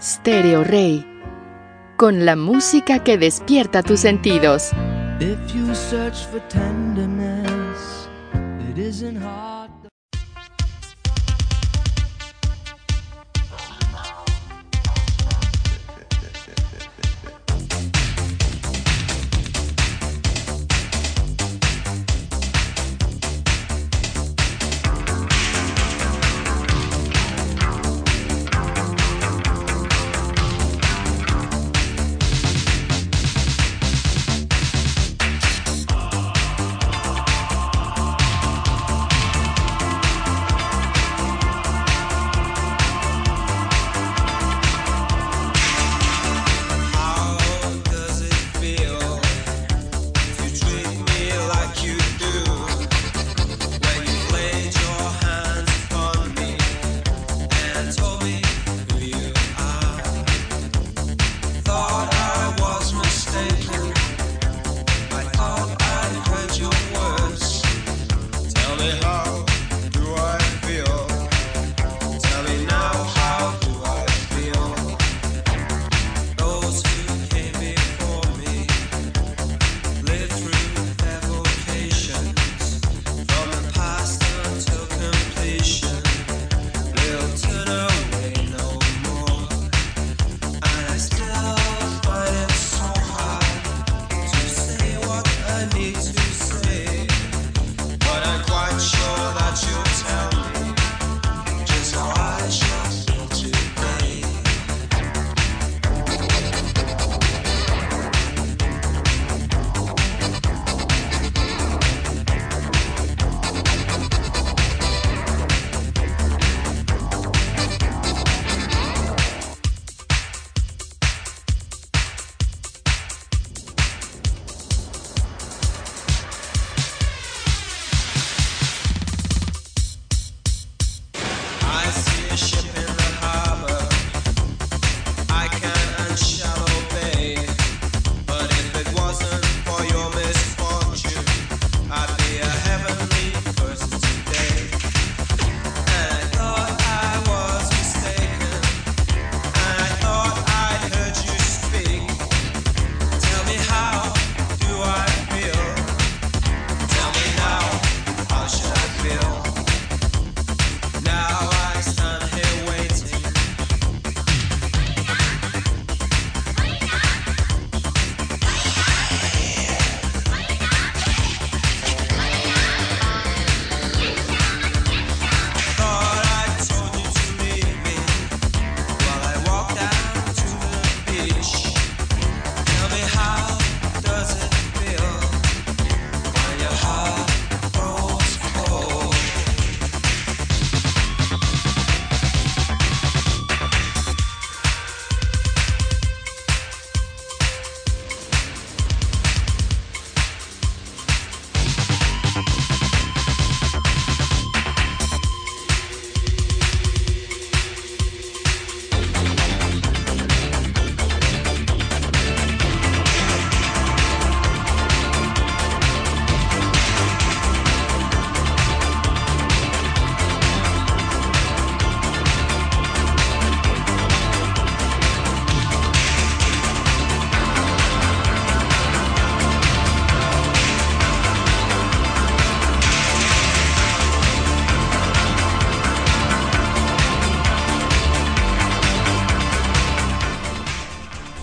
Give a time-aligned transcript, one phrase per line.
[0.00, 1.06] Stereo Rey.
[1.96, 4.70] Con la música que despierta tus sentidos.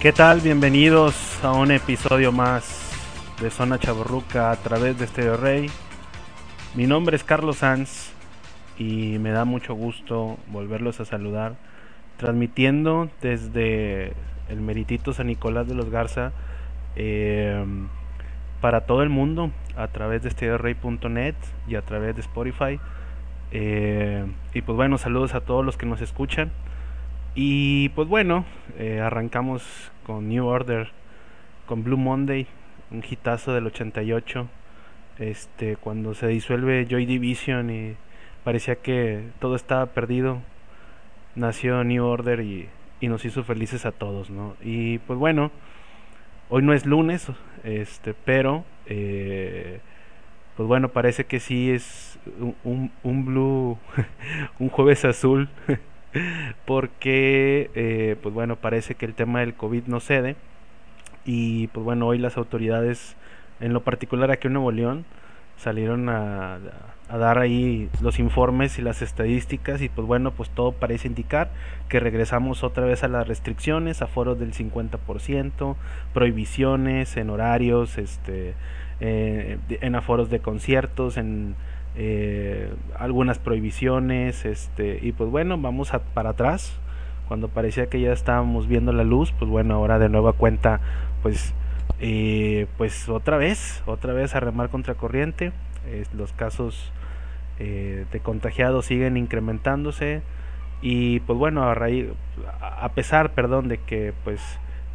[0.03, 0.41] ¿Qué tal?
[0.41, 2.91] Bienvenidos a un episodio más
[3.40, 5.68] de Zona Chaborruca a través de Stereo Rey.
[6.75, 8.12] Mi nombre es Carlos Sanz
[8.78, 11.56] y me da mucho gusto volverlos a saludar,
[12.18, 14.12] transmitiendo desde
[14.50, 16.33] el Meritito San Nicolás de los Garza
[16.98, 17.63] eh,
[18.60, 21.36] para todo el mundo a través de stereorey.net
[21.66, 22.77] y a través de Spotify.
[23.51, 26.51] Eh, y pues bueno, saludos a todos los que nos escuchan.
[27.36, 28.44] Y pues bueno,
[28.77, 30.89] eh, arrancamos con New Order,
[31.65, 32.47] con Blue Monday,
[32.91, 34.47] un hitazo del 88.
[35.19, 37.95] Este, cuando se disuelve Joy Division y
[38.44, 40.41] parecía que todo estaba perdido,
[41.35, 42.69] nació New Order y,
[43.00, 44.55] y nos hizo felices a todos, ¿no?
[44.61, 45.51] Y pues bueno,
[46.50, 47.27] hoy no es lunes,
[47.63, 49.79] este, pero eh,
[50.57, 53.77] pues bueno, parece que sí es un, un, un blue,
[54.59, 55.50] un jueves azul
[56.65, 60.36] porque, eh, pues bueno, parece que el tema del COVID no cede.
[61.25, 63.15] Y pues bueno, hoy las autoridades,
[63.60, 65.06] en lo particular aquí en Nuevo León,
[65.57, 66.60] salieron a,
[67.10, 71.51] dar ahí los informes y las estadísticas y pues bueno, pues todo parece indicar
[71.88, 75.75] que regresamos otra vez a las restricciones, a foros del 50%,
[76.12, 78.56] prohibiciones en horarios, este,
[79.00, 81.56] eh, en aforos de conciertos, en
[81.95, 86.78] eh, algunas prohibiciones, este, y pues bueno, vamos a, para atrás,
[87.28, 90.81] cuando parecía que ya estábamos viendo la luz, pues bueno, ahora de nueva cuenta,
[91.22, 91.54] pues,
[92.00, 95.51] eh, pues otra vez, otra vez a remar contra corriente,
[96.13, 96.92] los casos
[97.60, 100.22] eh, de contagiados siguen incrementándose.
[100.81, 102.07] Y pues bueno, a raíz,
[102.60, 104.42] a pesar, perdón, de que pues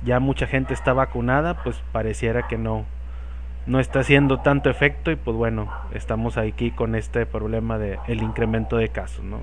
[0.04, 2.84] ya mucha gente está vacunada, pues pareciera que no,
[3.66, 8.22] no está haciendo tanto efecto y pues bueno, estamos aquí con este problema de el
[8.22, 9.40] incremento de casos, ¿no?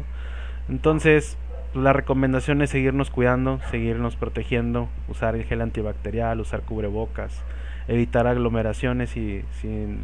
[0.67, 1.37] Entonces,
[1.75, 7.43] la recomendación es seguirnos cuidando, seguirnos protegiendo, usar el gel antibacterial, usar cubrebocas,
[7.87, 9.97] evitar aglomeraciones y si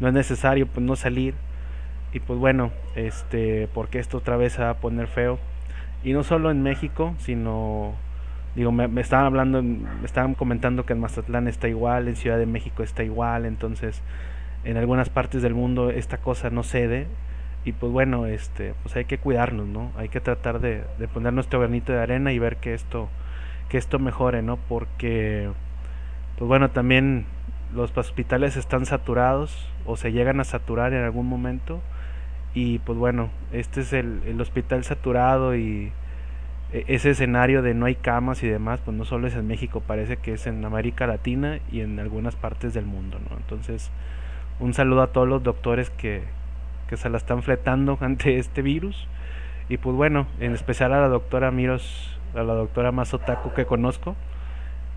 [0.00, 1.34] no es necesario, pues no salir.
[2.12, 5.38] Y pues bueno, este, porque esto otra vez se va a poner feo.
[6.02, 7.94] Y no solo en México, sino
[8.54, 12.46] digo, me, estaban hablando, me estaban comentando que en Mazatlán está igual, en Ciudad de
[12.46, 14.02] México está igual, entonces
[14.64, 17.06] en algunas partes del mundo esta cosa no cede
[17.64, 19.92] y pues bueno, este, pues hay que cuidarnos, ¿no?
[19.96, 23.08] Hay que tratar de, de poner nuestro granito de arena y ver que esto,
[23.68, 24.56] que esto mejore, ¿no?
[24.56, 25.50] Porque,
[26.38, 27.24] pues bueno, también
[27.74, 31.80] los hospitales están saturados o se llegan a saturar en algún momento
[32.54, 35.92] y pues bueno, este es el, el hospital saturado y
[36.72, 40.16] ese escenario de no hay camas y demás, pues no solo es en México, parece
[40.16, 43.36] que es en América Latina y en algunas partes del mundo, ¿no?
[43.36, 43.90] Entonces,
[44.58, 46.22] un saludo a todos los doctores que,
[46.88, 49.06] que se la están fletando ante este virus.
[49.68, 53.66] Y pues bueno, en especial a la doctora Miros, a la doctora más otaku que
[53.66, 54.16] conozco,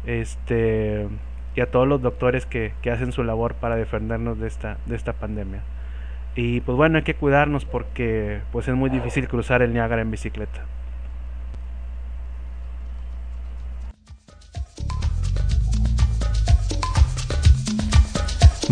[0.06, 1.08] este,
[1.56, 4.96] y a todos los doctores que, que hacen su labor para defendernos de esta, de
[4.96, 5.62] esta pandemia.
[6.36, 10.12] Y pues bueno, hay que cuidarnos porque pues es muy difícil cruzar el Niágara en
[10.12, 10.66] bicicleta.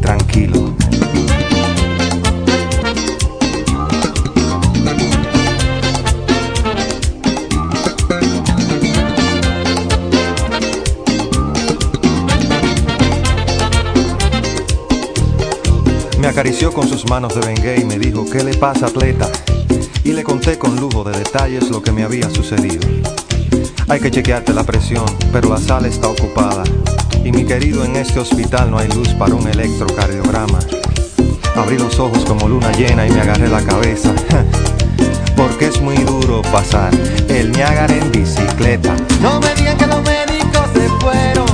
[0.00, 0.74] tranquilo.
[16.18, 19.30] Me acarició con sus manos de bengue y me dijo, ¿qué le pasa atleta?
[20.04, 22.86] Y le conté con lujo de detalles lo que me había sucedido.
[23.88, 26.62] Hay que chequearte la presión, pero la sala está ocupada.
[27.24, 30.58] Y mi querido, en este hospital no hay luz para un electrocardiograma.
[31.56, 34.12] Abrí los ojos como luna llena y me agarré la cabeza.
[35.36, 36.92] Porque es muy duro pasar
[37.28, 38.94] el Niágara en bicicleta.
[39.20, 41.49] No me digan que los médicos se fueron.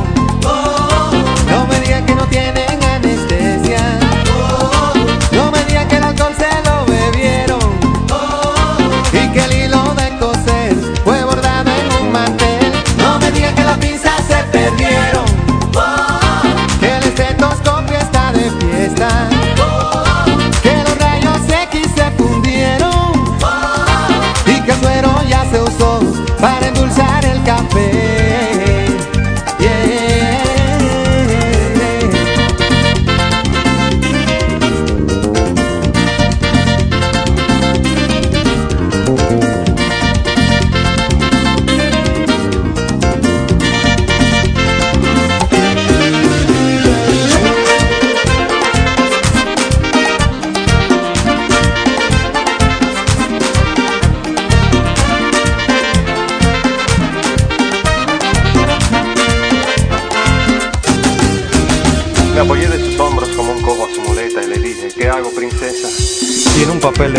[66.97, 67.13] papel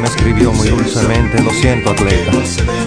[0.00, 2.32] me escribió muy dulcemente, lo siento atleta.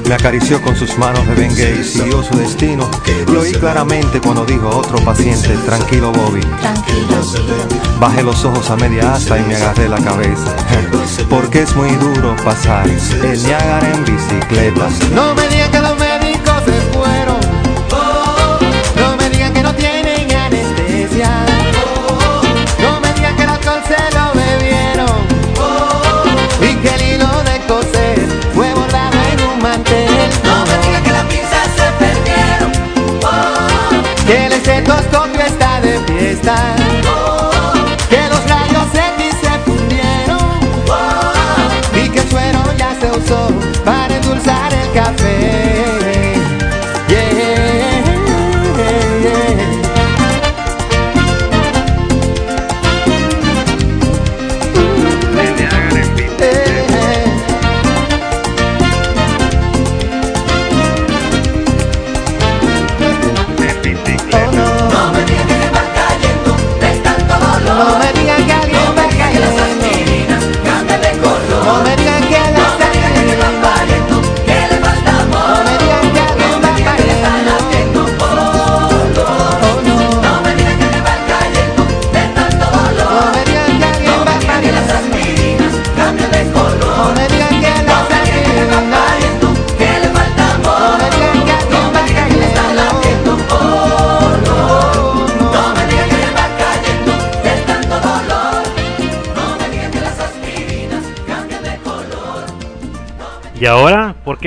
[0.08, 2.90] Me acarició con sus manos de Bengue y siguió su destino.
[3.32, 6.42] Lo oí claramente cuando dijo otro paciente, tranquilo Bobby.
[8.00, 10.56] Bajé los ojos a media asta y me agarré la cabeza.
[11.30, 14.90] Porque es muy duro pasar el Niagara en bicicleta.
[15.16, 15.80] No me digan que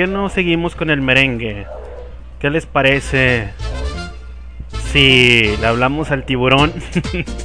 [0.01, 1.67] qué no seguimos con el merengue?
[2.39, 3.49] ¿Qué les parece
[4.91, 6.73] si le hablamos al tiburón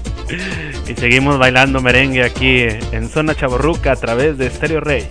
[0.88, 5.06] y seguimos bailando merengue aquí en Zona Chaborruca a través de Stereo Rey?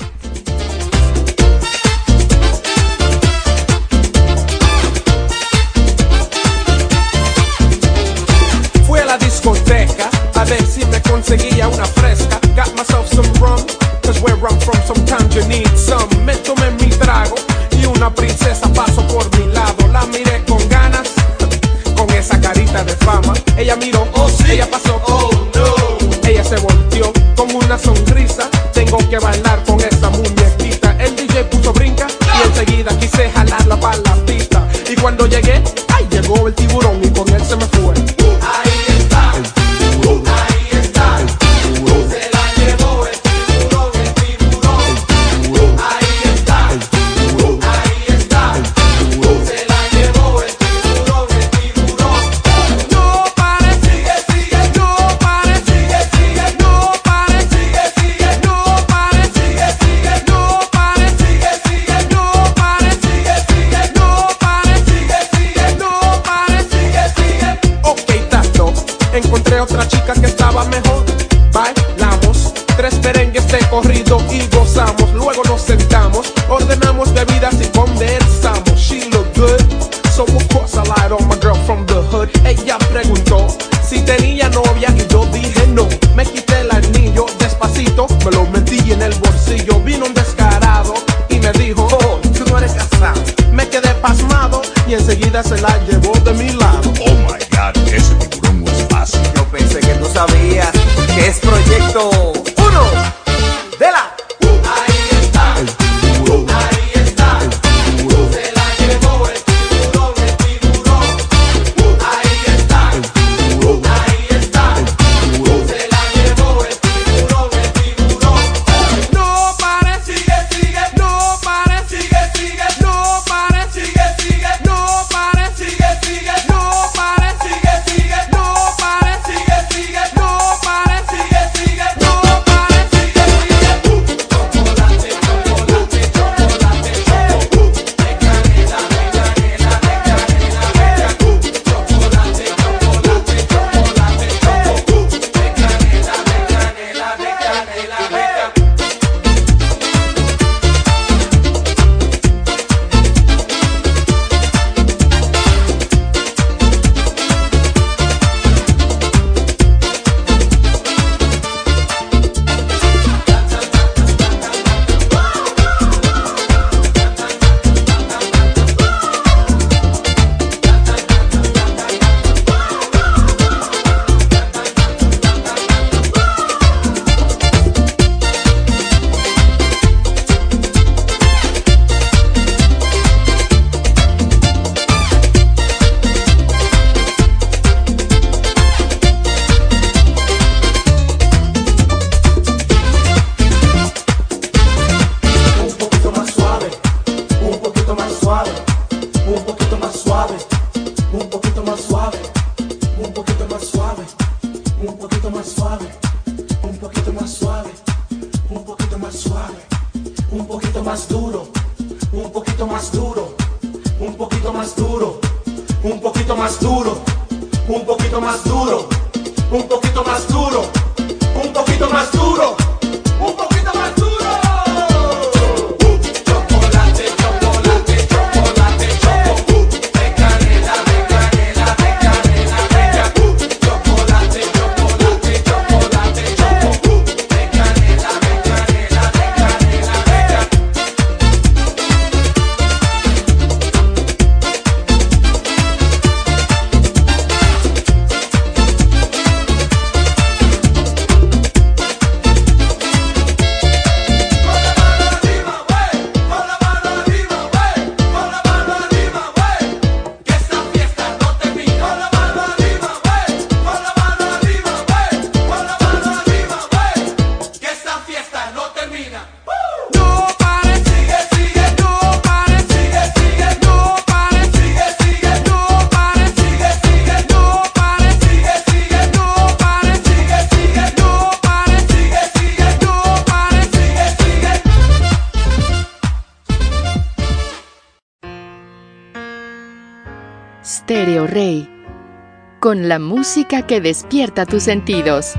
[292.75, 295.35] Con la música que despierta tus sentidos.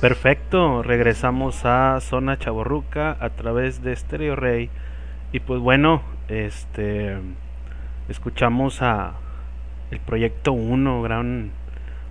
[0.00, 4.70] Perfecto, regresamos a Zona Chaborruca a través de Stereo Rey.
[5.32, 7.16] Y pues bueno, este
[8.08, 9.14] escuchamos a
[9.90, 11.50] el Proyecto 1, gran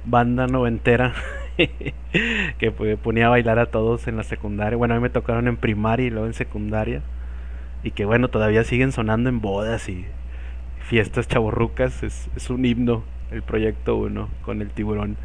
[0.03, 1.13] banda noventera
[1.57, 4.77] que pues, ponía a bailar a todos en la secundaria.
[4.77, 7.01] Bueno, a mí me tocaron en primaria y luego en secundaria.
[7.81, 10.05] Y que bueno, todavía siguen sonando en bodas y
[10.89, 12.03] fiestas chaborrucas.
[12.03, 15.15] Es, es un himno el Proyecto 1 con el tiburón.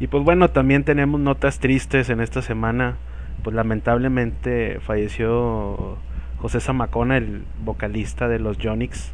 [0.00, 2.96] Y pues bueno, también tenemos notas tristes en esta semana.
[3.44, 5.98] Pues lamentablemente falleció
[6.38, 9.12] José Zamacona, el vocalista de los Jonix.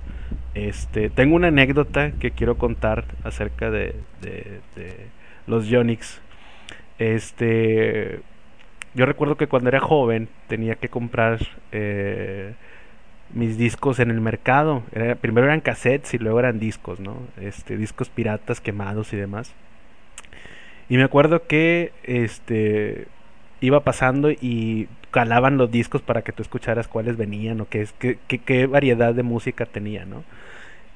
[0.55, 4.61] Este, tengo una anécdota que quiero contar acerca de, de-
[5.49, 6.21] los Jonix.
[6.99, 8.21] Este,
[8.95, 11.39] yo recuerdo que cuando era joven tenía que comprar
[11.73, 12.55] eh,
[13.33, 14.83] mis discos en el mercado.
[14.93, 17.19] Era- primero eran cassettes y luego eran discos, ¿no?
[17.41, 19.53] Este, discos piratas quemados y demás.
[20.89, 23.07] Y me acuerdo que este
[23.61, 28.19] iba pasando y calaban los discos para que tú escucharas cuáles venían o qué, qué,
[28.29, 30.23] qué- qué variedad de música tenía, ¿no?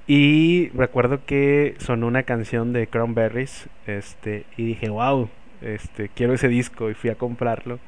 [0.07, 5.29] Y recuerdo que sonó una canción de Cranberries, este, y dije, wow,
[5.63, 7.79] este, quiero ese disco y fui a comprarlo.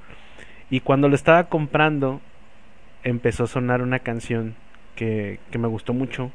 [0.71, 2.21] Y cuando lo estaba comprando,
[3.05, 4.55] empezó a sonar una canción
[4.97, 6.31] que, que me gustó mucho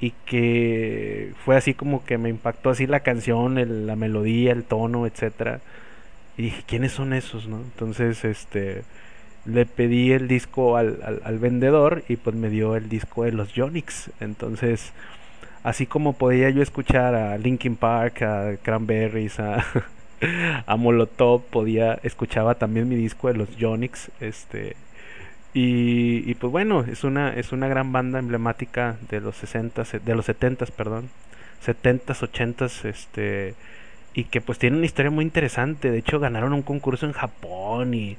[0.00, 5.06] y que fue así como que me impactó así la canción, la melodía, el tono,
[5.06, 5.60] etcétera.
[6.36, 7.58] Y dije, ¿quiénes son esos, no?
[7.58, 8.84] Entonces, este,
[9.44, 13.52] le pedí el disco al, al, vendedor y pues me dio el disco de los
[13.54, 14.10] Jonix.
[14.20, 14.92] Entonces,
[15.64, 19.64] así como podía yo escuchar a Linkin Park, a Cranberries, a,
[20.66, 24.76] a Molotov, podía, escuchaba también mi disco de los Jonix, este,
[25.54, 30.14] y, y pues bueno, es una, es una gran banda emblemática de los 60 de
[30.14, 31.08] los 70 perdón,
[31.64, 33.54] 70s, 80s, este,
[34.14, 35.90] y que pues tiene una historia muy interesante.
[35.90, 38.16] De hecho, ganaron un concurso en Japón y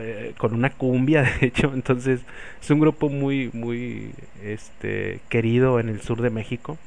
[0.00, 2.20] eh, con una cumbia, de hecho, entonces
[2.62, 6.78] es un grupo muy, muy, este, querido en el sur de México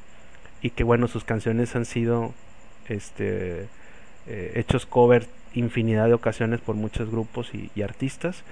[0.62, 2.34] y que bueno, sus canciones han sido,
[2.88, 3.66] este,
[4.26, 8.44] eh, hechos cover infinidad de ocasiones por muchos grupos y artistas.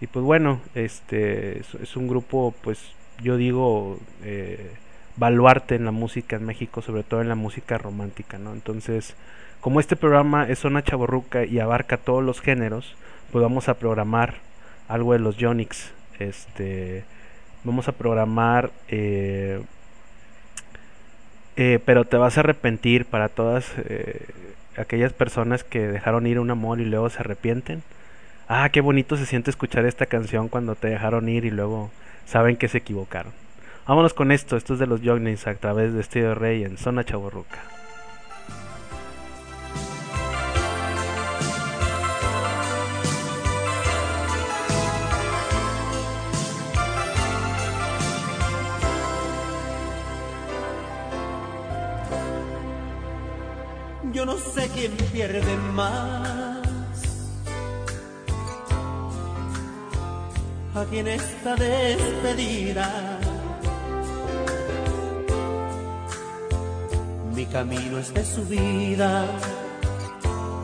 [0.00, 2.78] Y pues bueno, este es, un grupo, pues
[3.22, 4.70] yo digo, eh,
[5.16, 8.52] baluarte en la música en México, sobre todo en la música romántica, ¿no?
[8.52, 9.16] Entonces,
[9.60, 12.94] como este programa es zona chaborruca y abarca todos los géneros,
[13.32, 14.34] pues vamos a programar
[14.86, 15.90] algo de los Jonix.
[16.18, 17.04] Este,
[17.64, 19.60] vamos a programar, eh,
[21.56, 24.26] eh, pero te vas a arrepentir para todas eh,
[24.76, 27.82] aquellas personas que dejaron ir un amor y luego se arrepienten.
[28.50, 31.90] Ah, qué bonito se siente escuchar esta canción cuando te dejaron ir y luego
[32.24, 33.34] saben que se equivocaron.
[33.86, 37.04] Vámonos con esto, esto es de los Jognins a través de Estudio Rey en Zona
[37.04, 37.58] Chaborruca.
[54.10, 56.57] Yo no sé quién pierde más
[60.80, 63.18] aquí en esta despedida.
[67.34, 69.24] Mi camino es de subida,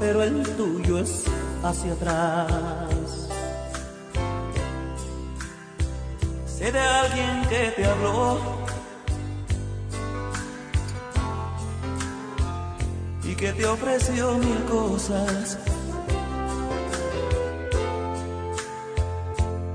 [0.01, 1.25] pero el tuyo es
[1.63, 3.29] hacia atrás.
[6.47, 8.39] Sé de alguien que te habló
[13.25, 15.59] y que te ofreció mil cosas.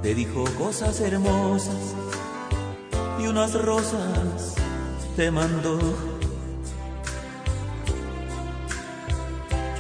[0.02, 1.94] Te dijo cosas hermosas
[3.20, 4.56] y unas rosas
[5.18, 5.78] te mandó.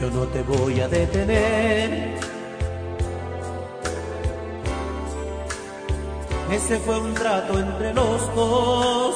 [0.02, 2.20] Yo no te voy a detener.
[6.52, 9.16] Ese fue un trato entre los dos.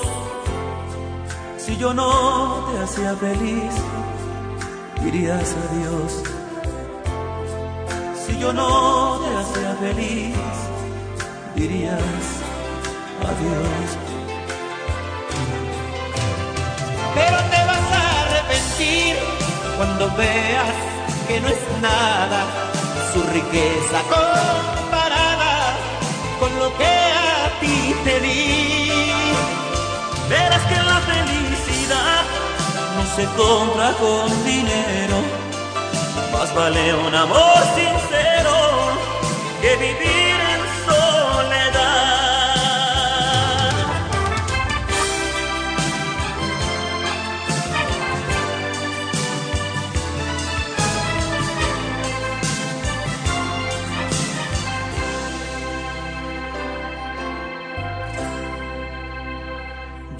[1.57, 3.73] Si yo no te hacía feliz,
[5.03, 6.23] dirías adiós.
[8.25, 10.35] Si yo no te hacía feliz,
[11.55, 12.25] dirías
[13.21, 13.89] adiós.
[17.15, 19.15] Pero te vas a arrepentir
[19.77, 20.75] cuando veas
[21.27, 22.45] que no es nada
[23.13, 25.75] su riqueza comparada
[26.39, 28.91] con lo que a ti te di.
[30.29, 32.23] Verás que la felicidad
[32.95, 35.17] no se compra con dinero,
[36.31, 38.53] más vale un amor sincero
[39.61, 40.32] que vivir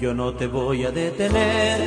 [0.04, 1.80] Yo no te voy a detener.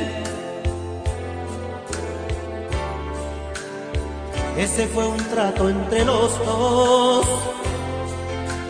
[4.56, 7.24] Ese fue un trato entre los dos.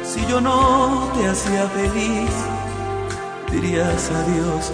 [0.05, 2.31] Si yo no te hacía feliz,
[3.51, 4.71] dirías adiós.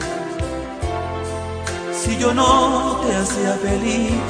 [1.93, 4.27] Si yo no te hacía feliz,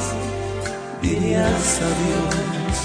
[1.00, 2.76] dirías adiós.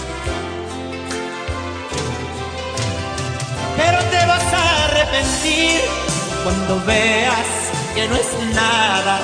[3.75, 6.08] Pero te vas a arrepentir
[6.49, 7.47] cuando veas
[7.93, 9.19] que no es nada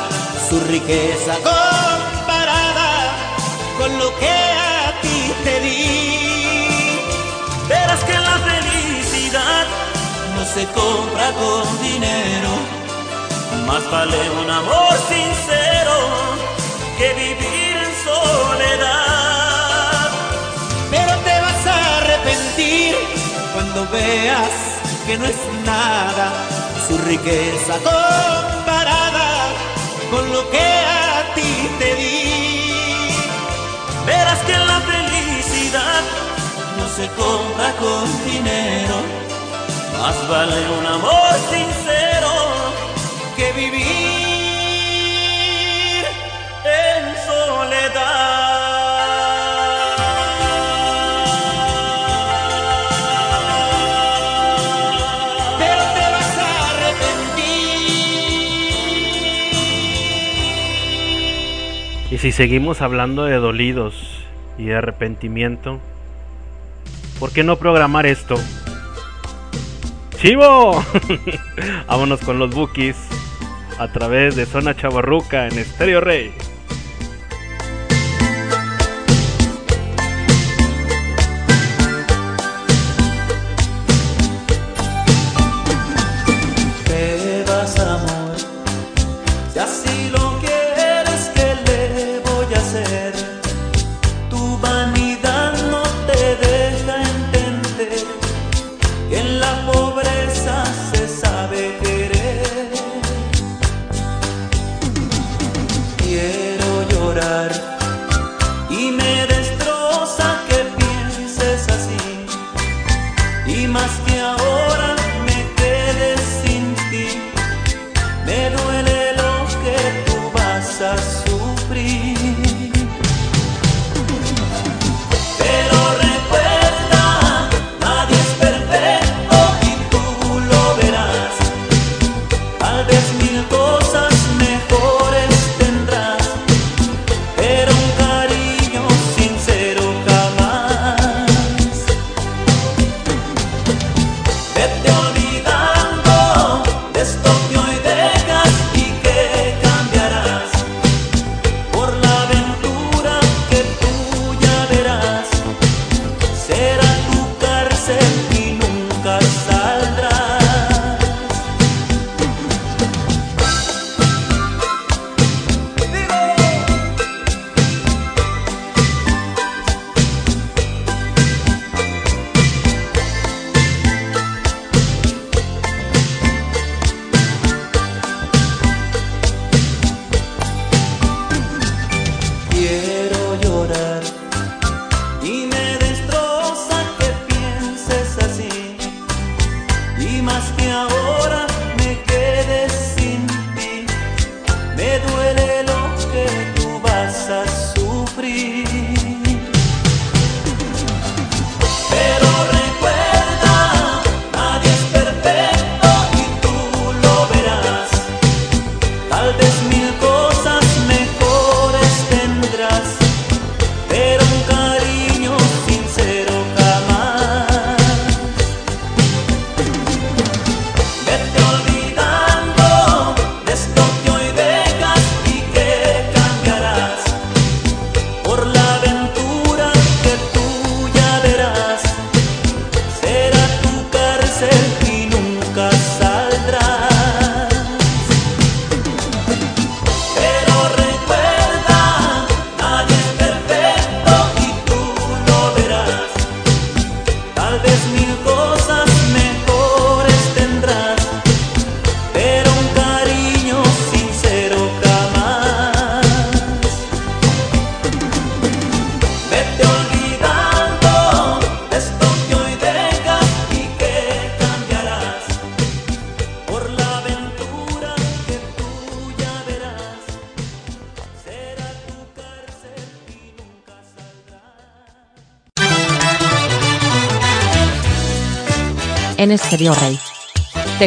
[0.47, 2.91] su riqueza comparada
[3.79, 6.67] con lo que a ti te di.
[7.67, 9.65] Verás que la felicidad
[10.35, 12.51] no se compra con dinero,
[13.65, 15.95] más vale un amor sincero
[16.99, 19.31] que vivir en soledad.
[20.91, 22.95] Pero te vas a arrepentir
[23.53, 24.55] cuando veas
[25.07, 26.54] que no es nada
[26.87, 29.47] su riqueza comparada
[30.11, 32.71] con lo que a ti te di.
[34.05, 36.01] Verás que la felicidad
[36.77, 38.95] no se compra con dinero,
[39.99, 42.31] más vale un amor sincero
[43.35, 44.14] que vivir
[62.15, 64.23] Y si seguimos hablando de dolidos
[64.57, 65.81] y de arrepentimiento,
[67.19, 68.35] ¿por qué no programar esto?
[70.21, 70.81] ¡Chivo!
[71.87, 72.95] Vámonos con los bookies
[73.79, 76.33] a través de Zona Chavarruca en Estéreo Rey.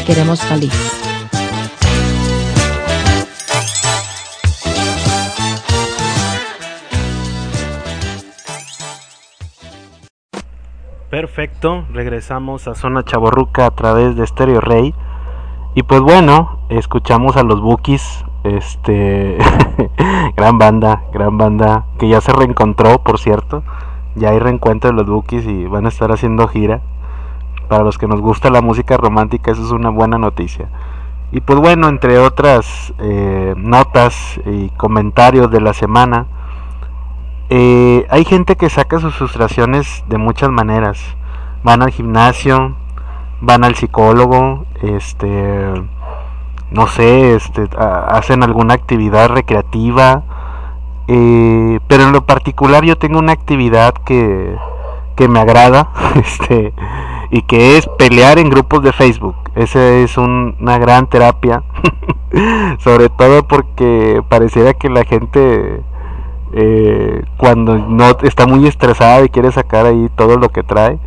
[0.04, 0.72] Queremos feliz.
[11.10, 14.94] Perfecto, regresamos a Zona Chaborruca a través de Stereo Rey.
[15.74, 19.36] Y pues bueno, escuchamos a los Bookies, este
[20.36, 23.64] gran banda, gran banda que ya se reencontró, por cierto.
[24.14, 26.82] Ya hay reencuentro de los Bookies y van a estar haciendo gira.
[27.68, 30.68] Para los que nos gusta la música romántica, eso es una buena noticia.
[31.30, 36.26] Y pues bueno, entre otras eh, notas y comentarios de la semana,
[37.50, 40.98] eh, hay gente que saca sus frustraciones de muchas maneras.
[41.62, 42.76] Van al gimnasio,
[43.40, 45.74] van al psicólogo, este,
[46.70, 50.22] no sé, este, hacen alguna actividad recreativa.
[51.08, 54.56] eh, pero en lo particular yo tengo una actividad que,
[55.16, 56.72] que me agrada, este,
[57.30, 59.36] y que es pelear en grupos de Facebook.
[59.54, 61.62] Esa es un- una gran terapia,
[62.78, 65.82] sobre todo porque pareciera que la gente
[66.52, 70.98] eh, cuando no está muy estresada y quiere sacar ahí todo lo que trae,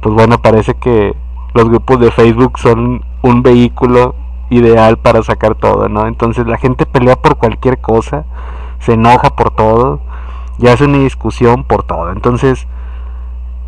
[0.00, 1.14] pues bueno, parece que
[1.52, 4.14] los grupos de Facebook son un vehículo
[4.48, 6.06] ideal para sacar todo, ¿no?
[6.06, 8.24] Entonces la gente pelea por cualquier cosa,
[8.78, 10.00] se enoja por todo
[10.58, 12.10] y hace una discusión por todo.
[12.12, 12.66] Entonces,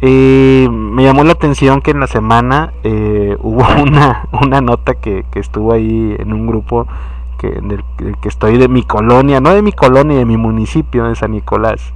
[0.01, 5.25] eh, me llamó la atención que en la semana eh, hubo una, una nota que,
[5.31, 6.87] que estuvo ahí en un grupo
[7.39, 10.37] que, en el, el que estoy de mi colonia, no de mi colonia, de mi
[10.37, 11.93] municipio de San Nicolás,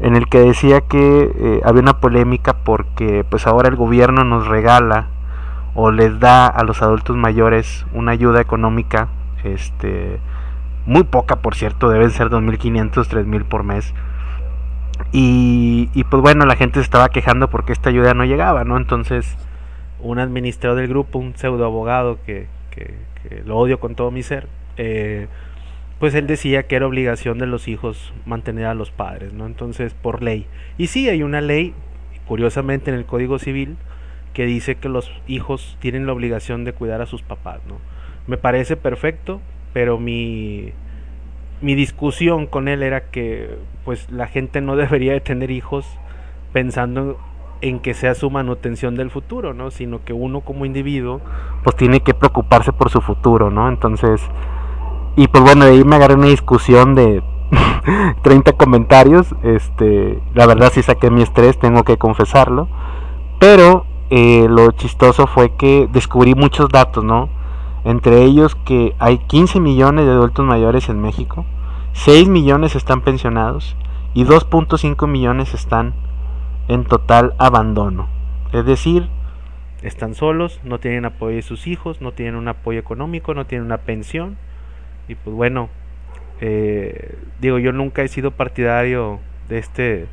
[0.00, 4.48] en el que decía que eh, había una polémica porque pues ahora el gobierno nos
[4.48, 5.06] regala
[5.74, 9.08] o les da a los adultos mayores una ayuda económica,
[9.44, 10.20] este,
[10.86, 13.94] muy poca por cierto, deben ser 2.500, 3.000 por mes.
[15.10, 18.76] Y, pues bueno, la gente se estaba quejando porque esta ayuda no llegaba, ¿no?
[18.76, 19.36] Entonces,
[20.00, 24.22] un administrador del grupo, un pseudo abogado que, que, que lo odio con todo mi
[24.22, 25.28] ser, eh,
[25.98, 29.46] pues él decía que era obligación de los hijos mantener a los padres, ¿no?
[29.46, 30.46] Entonces, por ley.
[30.78, 31.74] Y sí, hay una ley,
[32.26, 33.76] curiosamente en el Código Civil,
[34.32, 37.78] que dice que los hijos tienen la obligación de cuidar a sus papás, ¿no?
[38.26, 39.40] Me parece perfecto,
[39.72, 40.72] pero mi,
[41.62, 45.86] mi discusión con él era que pues la gente no debería de tener hijos
[46.52, 47.18] pensando
[47.60, 49.70] en que sea su manutención del futuro, ¿no?
[49.70, 51.20] Sino que uno como individuo
[51.62, 53.68] pues tiene que preocuparse por su futuro, ¿no?
[53.68, 54.20] Entonces,
[55.16, 57.22] y pues bueno, de ahí me agarré una discusión de
[58.22, 62.68] 30 comentarios, este, la verdad sí saqué mi estrés, tengo que confesarlo,
[63.38, 67.28] pero eh, lo chistoso fue que descubrí muchos datos, ¿no?
[67.84, 71.44] Entre ellos que hay 15 millones de adultos mayores en México,
[71.92, 73.76] 6 millones están pensionados
[74.14, 75.94] y 2.5 millones están
[76.68, 78.08] en total abandono.
[78.52, 79.08] Es decir,
[79.82, 83.66] están solos, no tienen apoyo de sus hijos, no tienen un apoyo económico, no tienen
[83.66, 84.36] una pensión.
[85.08, 85.68] Y pues bueno,
[86.40, 89.18] eh, digo, yo nunca he sido partidario
[89.48, 90.06] de este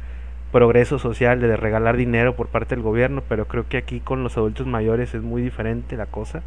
[0.52, 4.38] progreso social de regalar dinero por parte del gobierno, pero creo que aquí con los
[4.38, 6.42] adultos mayores es muy diferente la cosa.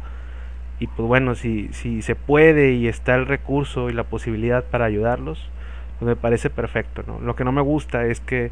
[0.83, 4.83] Y pues bueno, si, si se puede y está el recurso y la posibilidad para
[4.83, 5.49] ayudarlos,
[5.97, 7.21] pues me parece perfecto, ¿no?
[7.21, 8.51] Lo que no me gusta es que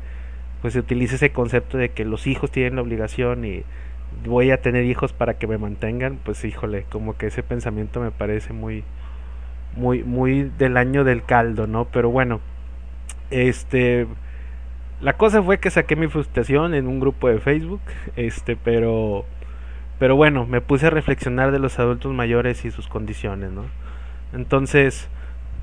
[0.61, 3.65] pues se utilice ese concepto de que los hijos tienen la obligación y
[4.25, 8.11] voy a tener hijos para que me mantengan, pues híjole, como que ese pensamiento me
[8.11, 8.85] parece muy
[9.75, 11.83] muy muy del año del caldo, ¿no?
[11.91, 12.39] Pero bueno,
[13.29, 14.07] este
[15.01, 17.81] la cosa fue que saqué mi frustración en un grupo de Facebook,
[18.15, 19.25] este, pero
[20.01, 23.65] pero bueno, me puse a reflexionar de los adultos mayores y sus condiciones, ¿no?
[24.33, 25.07] Entonces,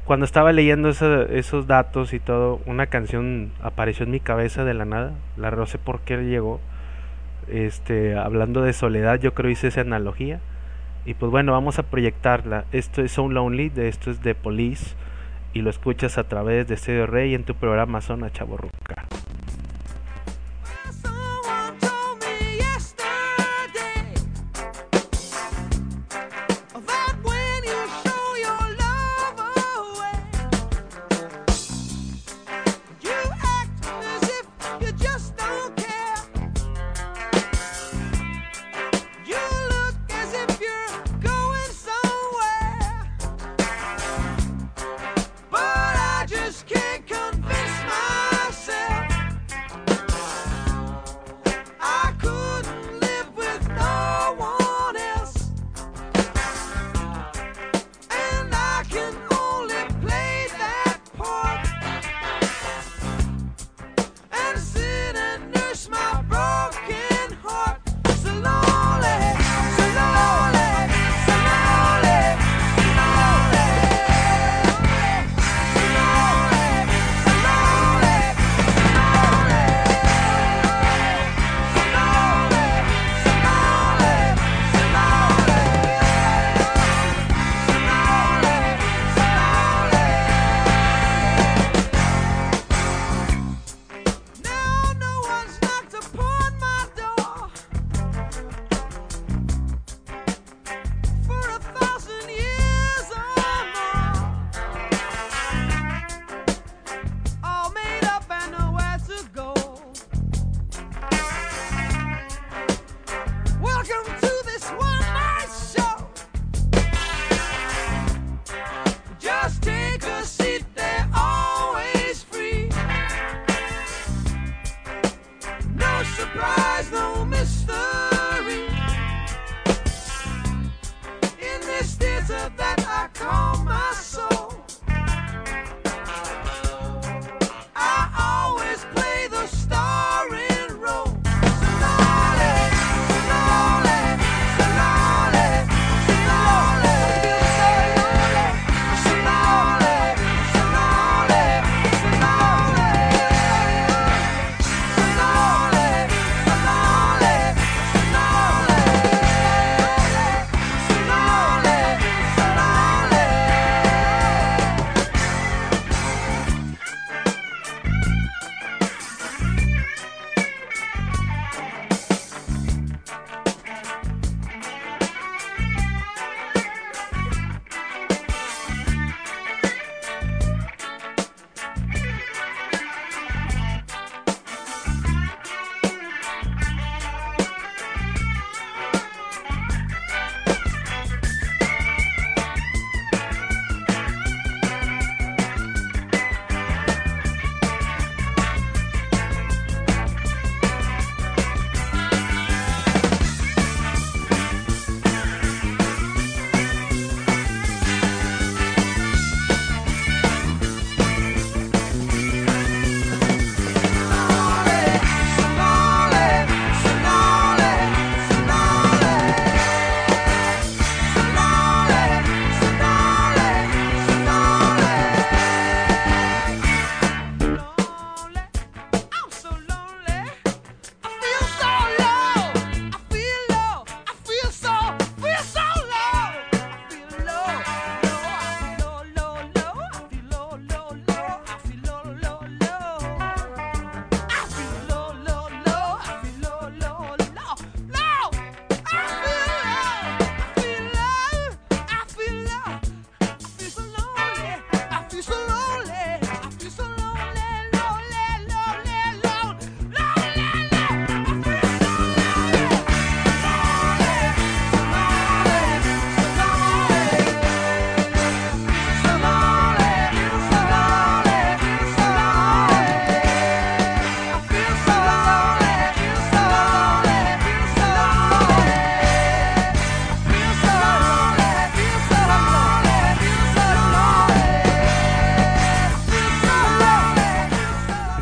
[0.05, 4.85] cuando estaba leyendo esos datos y todo, una canción apareció en mi cabeza de la
[4.85, 6.61] nada, la no sé por qué llegó,
[7.49, 10.39] este, hablando de soledad, yo creo hice esa analogía,
[11.05, 14.95] y pues bueno, vamos a proyectarla, esto es So Lonely, de esto es de Police,
[15.53, 19.05] y lo escuchas a través de Stereo Rey en tu programa Zona Chaborruca.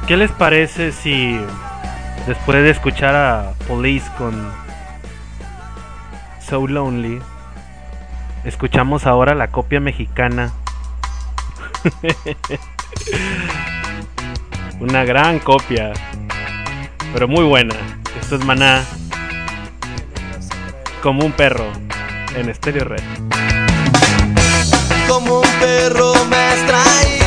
[0.07, 1.37] ¿Qué les parece si
[2.29, 4.53] después de escuchar a Police con
[6.49, 7.21] So Lonely,
[8.45, 10.53] escuchamos ahora la copia mexicana?
[14.79, 15.93] Una gran copia,
[17.13, 17.75] pero muy buena.
[18.21, 18.85] Esto es Maná,
[21.03, 21.67] como un perro,
[22.37, 23.03] en Stereo Red.
[25.09, 27.26] Como un perro me has.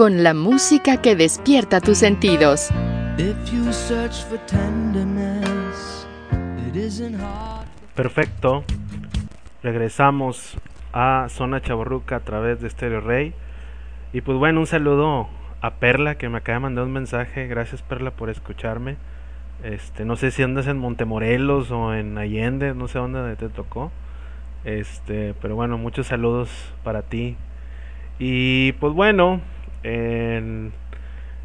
[0.00, 2.70] Con la música que despierta tus sentidos.
[3.18, 6.06] If you search for tenderness,
[6.66, 7.66] it isn't hard.
[7.96, 8.64] Perfecto.
[9.62, 10.56] Regresamos
[10.94, 13.34] a Zona Chaborruca a través de Stereo Rey.
[14.14, 15.28] Y pues bueno, un saludo
[15.60, 17.46] a Perla que me acaba de mandar un mensaje.
[17.46, 18.96] Gracias Perla por escucharme.
[19.62, 23.92] Este, no sé si andas en Montemorelos o en Allende, no sé dónde te tocó.
[24.64, 26.48] Este, pero bueno, muchos saludos
[26.84, 27.36] para ti.
[28.18, 29.42] Y pues bueno,
[29.82, 30.72] en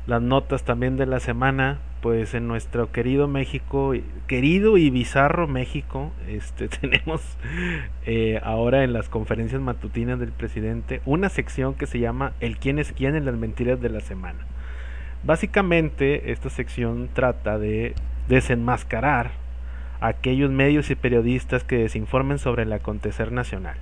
[0.08, 3.94] las notas también de la semana, pues en nuestro querido México,
[4.28, 7.22] querido y bizarro México, este tenemos
[8.06, 12.78] eh, ahora en las conferencias matutinas del presidente una sección que se llama El quién
[12.78, 14.40] es quién en las mentiras de la semana.
[15.24, 17.96] Básicamente esta sección trata de
[18.28, 19.32] desenmascarar
[20.00, 23.78] a aquellos medios y periodistas que desinformen sobre el acontecer nacional.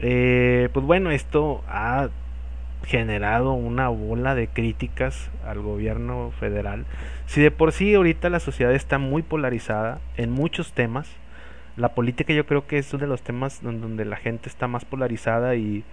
[0.00, 2.08] Eh, pues bueno, esto ha
[2.84, 6.84] generado una bola de críticas al gobierno federal.
[7.26, 11.08] Si de por sí ahorita la sociedad está muy polarizada en muchos temas,
[11.76, 14.68] la política yo creo que es uno de los temas don- donde la gente está
[14.68, 15.84] más polarizada y,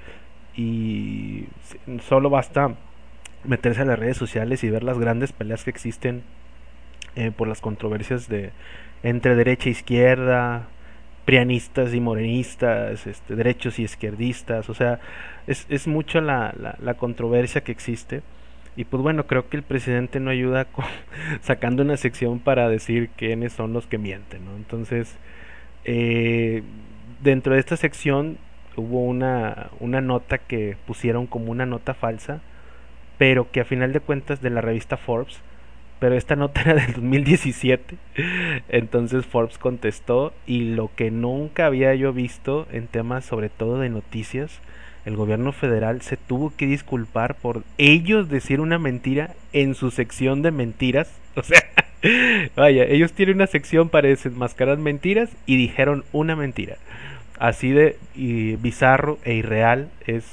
[2.08, 2.76] solo basta
[3.44, 6.24] meterse a las redes sociales y ver las grandes peleas que existen
[7.16, 8.52] eh, por las controversias de
[9.02, 10.68] entre derecha e izquierda,
[11.32, 15.00] prianistas y morenistas, este, derechos y izquierdistas, o sea,
[15.48, 18.22] es, es mucha la, la, controversia que existe.
[18.76, 20.68] Y pues bueno, creo que el presidente no ayuda
[21.42, 24.58] sacando una sección para decir quiénes son los que mienten, ¿no?
[24.58, 25.16] Entonces,
[25.86, 26.64] eh,
[27.24, 28.38] dentro de esta sección
[28.76, 32.42] hubo una, una nota que pusieron como una nota falsa,
[33.18, 35.40] pero que a final de cuentas de la revista Forbes,
[36.02, 37.96] pero esta nota era del 2017,
[38.70, 43.90] entonces Forbes contestó y lo que nunca había yo visto en temas sobre todo de
[43.90, 44.52] noticias,
[45.06, 50.42] el gobierno federal se tuvo que disculpar por ellos decir una mentira en su sección
[50.42, 51.62] de mentiras, o sea,
[52.56, 56.78] vaya, ellos tienen una sección para desenmascarar mentiras y dijeron una mentira.
[57.38, 57.98] Así de
[58.60, 60.26] bizarro e irreal es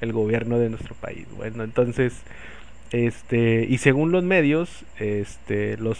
[0.00, 1.26] el gobierno de nuestro país.
[1.36, 2.22] Bueno, entonces,
[2.92, 5.98] este, y según los medios, este, los,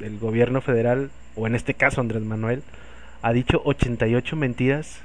[0.00, 2.62] el gobierno federal, o en este caso Andrés Manuel,
[3.22, 5.00] ha dicho 88 mentiras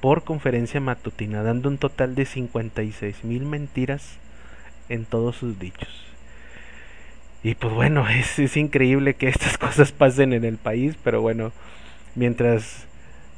[0.00, 4.18] por conferencia matutina, dando un total de 56 mil mentiras
[4.88, 6.04] en todos sus dichos.
[7.42, 11.52] Y pues bueno, es, es increíble que estas cosas pasen en el país, pero bueno,
[12.14, 12.86] mientras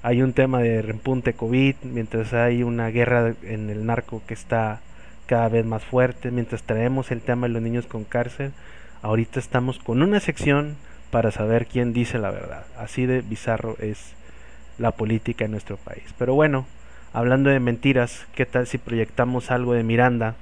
[0.03, 4.81] hay un tema de repunte COVID, mientras hay una guerra en el narco que está
[5.29, 8.53] cada vez más fuerte, mientras traemos el tema de los niños con cárcel,
[9.03, 10.76] ahorita estamos con una sección
[11.11, 12.64] para saber quién dice la verdad.
[12.79, 14.14] Así de bizarro es
[14.79, 16.03] la política en nuestro país.
[16.18, 16.66] Pero bueno,
[17.12, 20.35] hablando de mentiras, ¿qué tal si proyectamos algo de Miranda?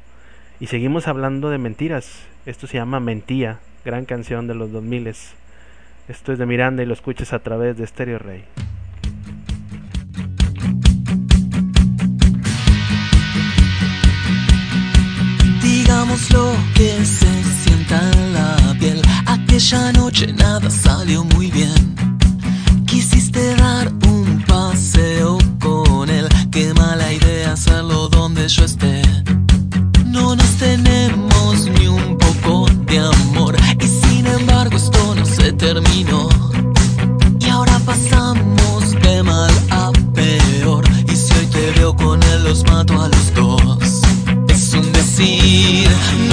[0.61, 2.23] Y seguimos hablando de mentiras.
[2.47, 5.09] Esto se llama Mentía, gran canción de los 2000.
[6.09, 8.45] Esto es de Miranda y lo escuchas a través de Stereo Rey.
[15.97, 17.27] Digamos lo que se
[17.65, 19.01] sienta en la piel.
[19.25, 21.97] Aquella noche nada salió muy bien.
[22.87, 26.29] Quisiste dar un paseo con él.
[26.51, 29.01] Qué mala idea hacerlo donde yo esté.
[30.05, 33.57] No nos tenemos ni un poco de amor.
[33.81, 36.29] Y sin embargo esto no se terminó.
[37.41, 40.85] Y ahora pasamos de mal a peor.
[41.11, 43.86] Y si hoy te veo con él, los mato a los dos.
[45.19, 45.23] No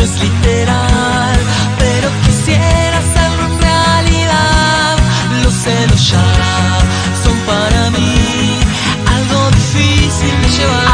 [0.01, 1.39] es literal,
[1.79, 4.97] pero quisiera hacerlo en realidad.
[5.41, 6.79] Los celos ya
[7.23, 8.59] son para mí
[9.07, 10.92] algo difícil de llevar.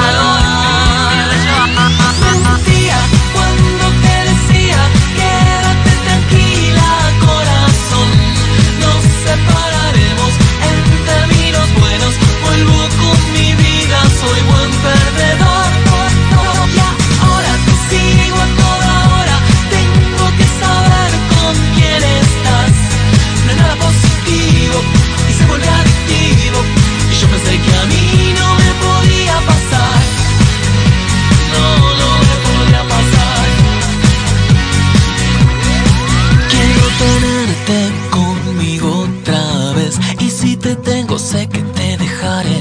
[41.29, 42.59] Sé que te dejaré.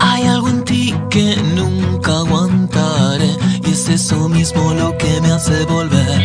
[0.00, 3.30] Hay algo en ti que nunca aguantaré.
[3.66, 6.20] Y es eso mismo lo que me hace volver.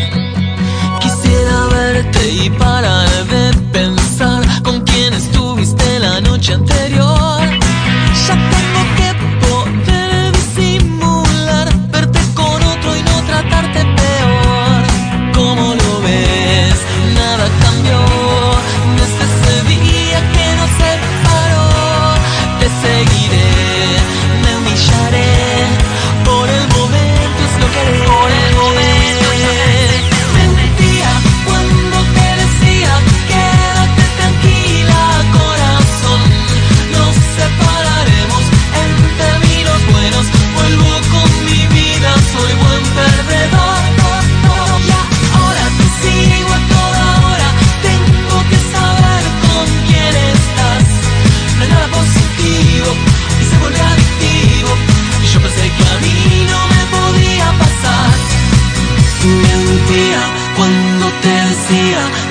[1.01, 7.12] Quisiera verte y parar de pensar con quién estuviste la noche anterior.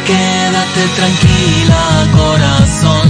[0.06, 3.08] quédate tranquila corazón,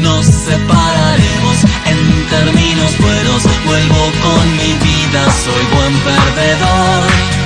[0.00, 1.56] nos separaremos
[1.86, 7.43] en términos buenos, vuelvo con mi vida, soy buen perdedor.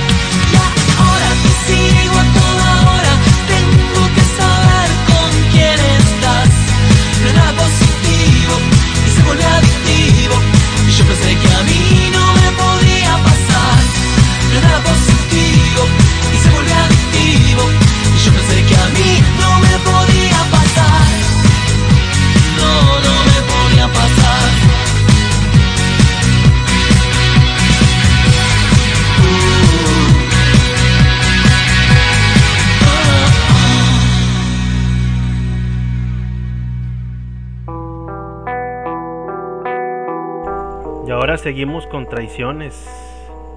[41.39, 42.87] seguimos con traiciones.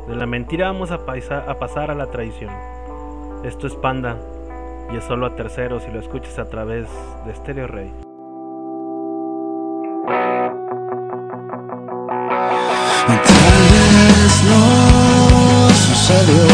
[0.08, 2.52] De la mentira vamos a, pasar a la traición.
[3.44, 4.18] Esto es Panda
[4.92, 6.88] y es solo a terceros si lo escuchas a través
[7.26, 7.92] de Stereo Rey.
[13.06, 16.46] Tal vez no sucedió,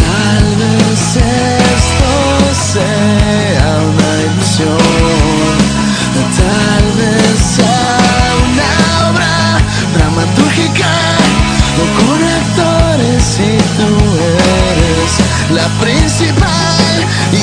[0.00, 4.91] tal vez esto sea una ilusión.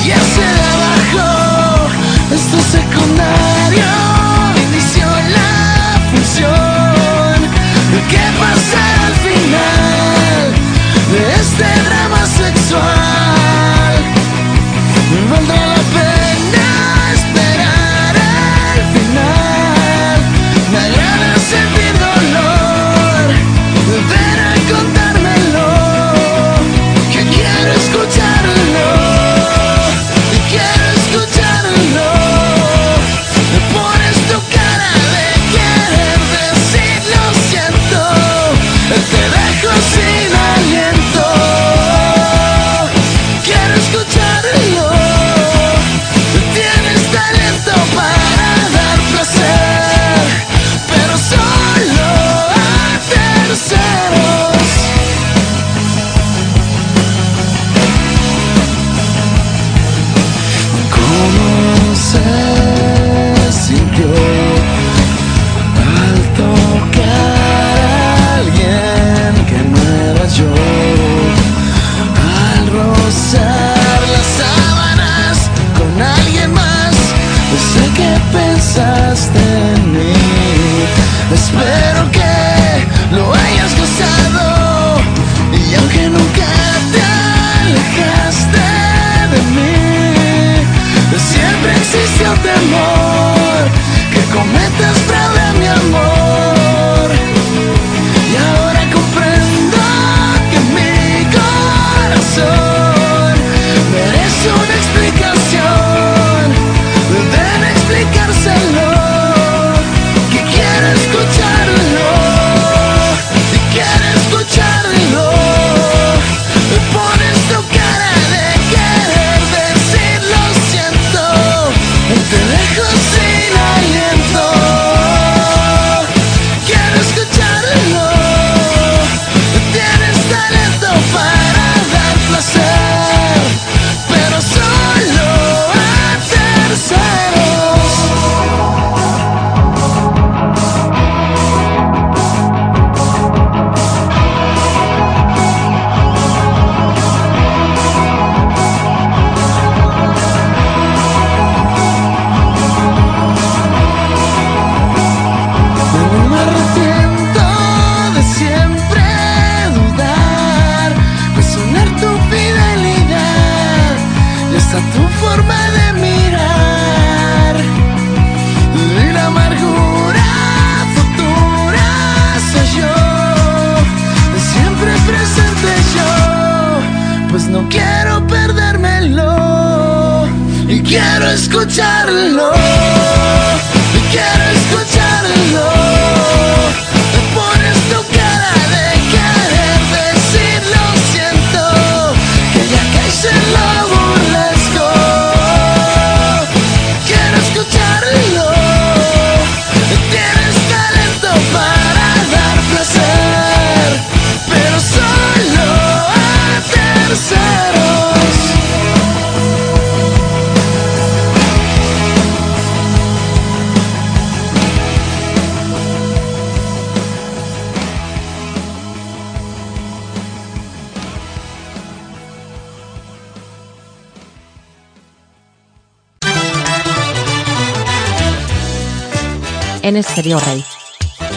[0.10, 1.90] y hacia abajo,
[2.34, 4.09] este secundario.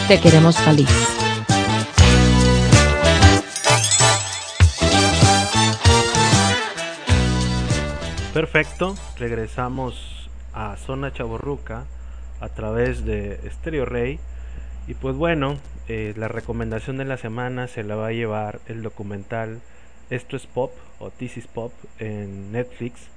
[0.07, 0.89] Te queremos feliz.
[8.33, 11.85] Perfecto, regresamos a Zona Chaborruca
[12.41, 14.19] a través de Stereo Rey.
[14.87, 18.83] Y pues bueno, eh, la recomendación de la semana se la va a llevar el
[18.83, 19.61] documental
[20.09, 23.07] Esto es Pop o This is Pop en Netflix.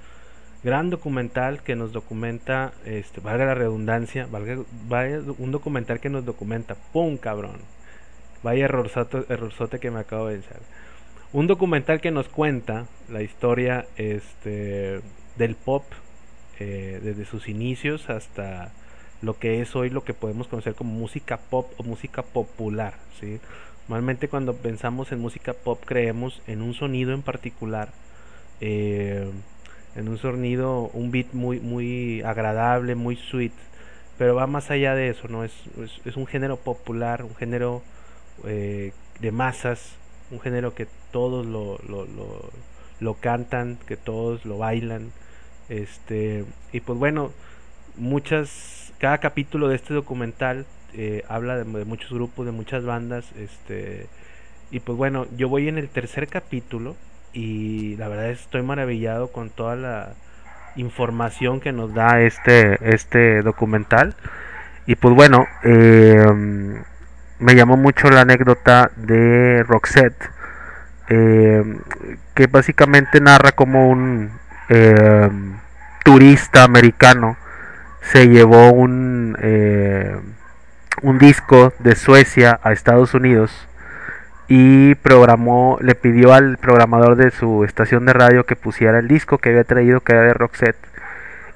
[0.67, 4.57] Gran documental que nos documenta, este, valga la redundancia, valga,
[5.37, 7.61] un documental que nos documenta, ¡pum cabrón!
[8.43, 10.59] Vaya errorzote, errorzote que me acabo de echar.
[11.31, 14.99] Un documental que nos cuenta la historia este,
[15.37, 15.85] del pop
[16.59, 18.73] eh, desde sus inicios hasta
[19.21, 22.95] lo que es hoy lo que podemos conocer como música pop o música popular.
[23.21, 23.39] ¿sí?
[23.87, 27.87] Normalmente cuando pensamos en música pop creemos en un sonido en particular,
[28.59, 29.31] eh,
[29.97, 33.51] en un sonido, un beat muy, muy agradable, muy sweet,
[34.17, 35.43] pero va más allá de eso, ¿no?
[35.43, 35.53] Es,
[36.05, 37.81] es, un género popular, un género
[38.45, 39.95] eh, de masas,
[40.31, 42.49] un género que todos lo, lo, lo,
[42.99, 45.11] lo cantan, que todos lo bailan.
[45.67, 47.31] Este, y pues bueno,
[47.95, 53.25] muchas, cada capítulo de este documental eh, habla de, de, muchos grupos, de muchas bandas.
[53.35, 54.07] Este,
[54.69, 56.95] y pues bueno, yo voy en el tercer capítulo
[57.37, 60.13] y la verdad estoy maravillado con toda la
[60.75, 64.15] información que nos da este, este documental.
[64.87, 66.25] Y pues bueno, eh,
[67.37, 70.31] me llamó mucho la anécdota de Roxette,
[71.09, 71.63] eh,
[72.33, 74.31] que básicamente narra como un
[74.69, 75.29] eh,
[76.03, 77.37] turista americano
[78.01, 79.37] se llevó un,
[81.03, 83.67] un disco de Suecia a Estados Unidos
[84.47, 89.37] y programó, le pidió al programador de su estación de radio que pusiera el disco
[89.37, 90.77] que había traído, que era de Roxette.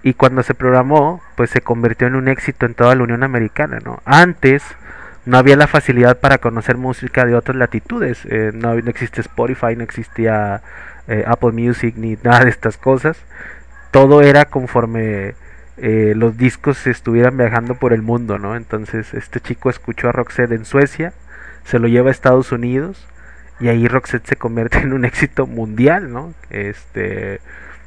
[0.03, 3.79] Y cuando se programó, pues se convirtió en un éxito en toda la Unión Americana,
[3.83, 4.01] ¿no?
[4.03, 4.63] Antes
[5.25, 8.25] no había la facilidad para conocer música de otras latitudes.
[8.25, 10.61] Eh, no, no, existe Spotify, no existía
[11.07, 13.17] eh, Apple Music ni nada de estas cosas.
[13.91, 15.35] Todo era conforme
[15.77, 18.55] eh, los discos estuvieran viajando por el mundo, ¿no?
[18.55, 21.13] Entonces este chico escuchó a Roxette en Suecia,
[21.63, 23.07] se lo lleva a Estados Unidos
[23.59, 26.33] y ahí Roxette se convierte en un éxito mundial, ¿no?
[26.49, 27.39] Este,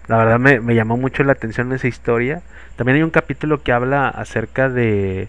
[0.06, 2.42] la verdad me, me llamó mucho la atención esa historia.
[2.76, 5.28] También hay un capítulo que habla acerca de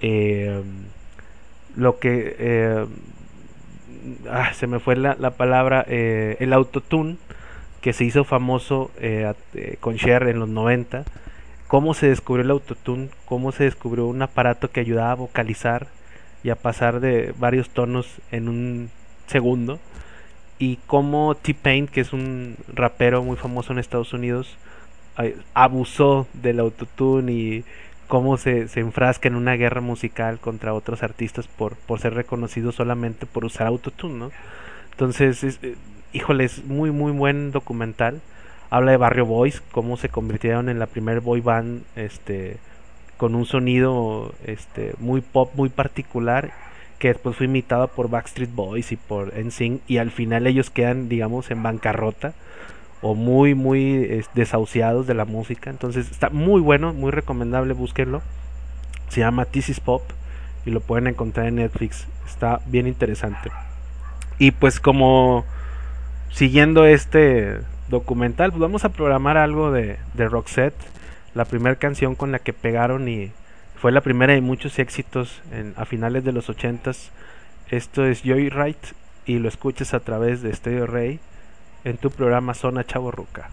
[0.00, 0.62] eh,
[1.76, 2.86] lo que eh,
[4.30, 7.18] ah, se me fue la, la palabra eh, el autotune
[7.80, 9.32] que se hizo famoso eh,
[9.80, 11.04] con Cher en los 90
[11.68, 15.86] cómo se descubrió el autotune cómo se descubrió un aparato que ayudaba a vocalizar
[16.42, 18.90] y a pasar de varios tonos en un
[19.26, 19.78] segundo
[20.58, 24.56] y cómo T-Pain que es un rapero muy famoso en Estados Unidos
[25.54, 27.64] abusó del autotune y
[28.08, 32.72] cómo se, se, enfrasca en una guerra musical contra otros artistas por, por ser reconocido
[32.72, 34.30] solamente por usar autotune, ¿no?
[34.92, 35.74] Entonces, es, eh,
[36.12, 38.20] híjole, es muy, muy buen documental.
[38.70, 42.58] Habla de Barrio Boys, cómo se convirtieron en la primer boy band este,
[43.16, 46.52] con un sonido este, muy pop, muy particular,
[46.98, 51.08] que después fue imitado por Backstreet Boys y por NSYNC, y al final ellos quedan,
[51.08, 52.34] digamos, en bancarrota
[53.02, 55.70] o muy muy desahuciados de la música.
[55.70, 58.22] Entonces está muy bueno muy recomendable búsquenlo.
[59.08, 60.02] Se llama This is Pop
[60.64, 62.06] y lo pueden encontrar en Netflix.
[62.26, 63.50] Está bien interesante.
[64.38, 65.44] Y pues como
[66.30, 67.58] siguiendo este
[67.88, 70.95] documental pues vamos a programar algo de, de Roxette
[71.36, 73.30] la primera canción con la que pegaron y
[73.76, 77.10] fue la primera de muchos éxitos en, a finales de los ochentas
[77.70, 78.76] esto es Joyride
[79.26, 81.20] y lo escuchas a través de Stereo Rey
[81.84, 83.50] en tu programa Zona Chaborruca.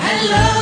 [0.00, 0.57] Hello,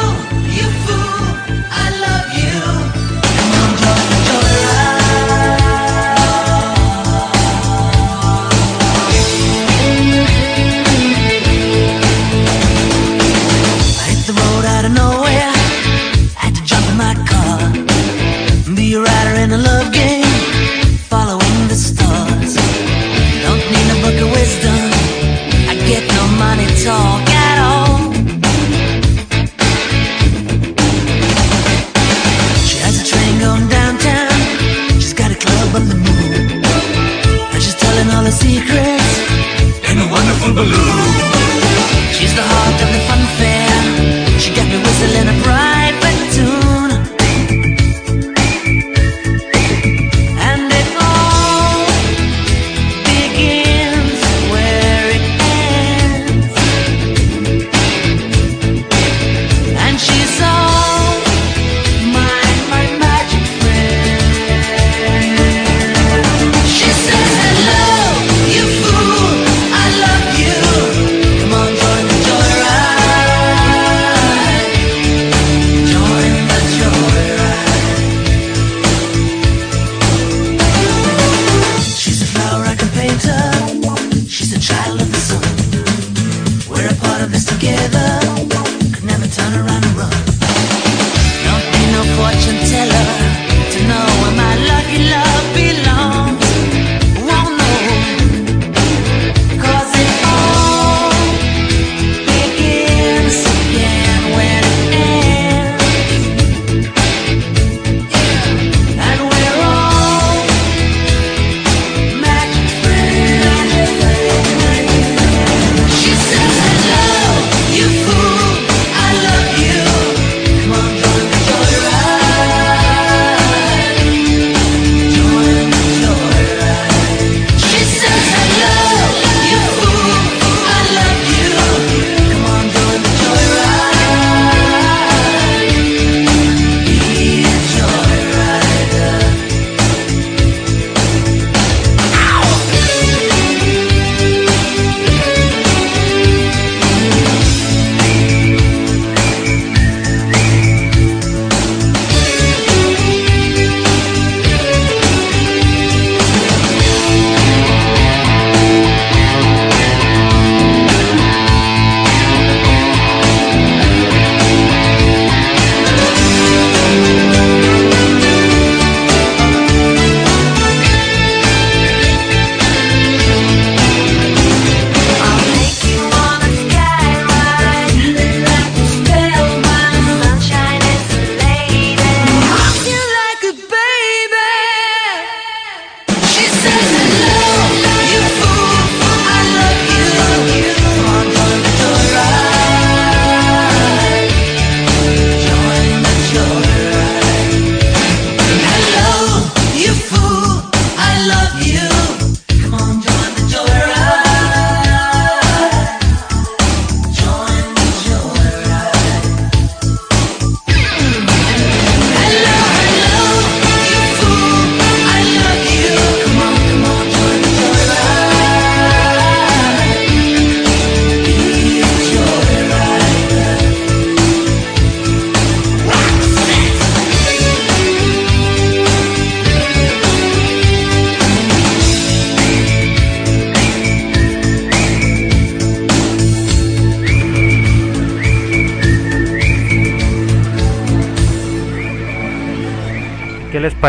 [40.56, 41.05] Baloo.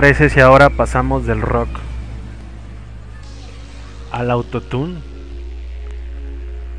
[0.08, 1.68] parece si ahora pasamos del rock
[4.10, 5.00] al autotune?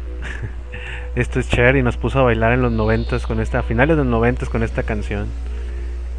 [1.15, 3.99] Esto es Cher y nos puso a bailar en los noventas con esta, a finales
[3.99, 5.27] de los noventas con esta canción.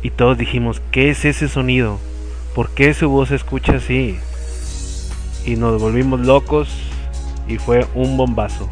[0.04, 1.98] Y todos dijimos, ¿qué es ese sonido?
[2.54, 4.20] ¿Por qué su voz se escucha así?
[5.48, 6.70] Y nos volvimos locos
[7.48, 8.70] y fue un bombazo.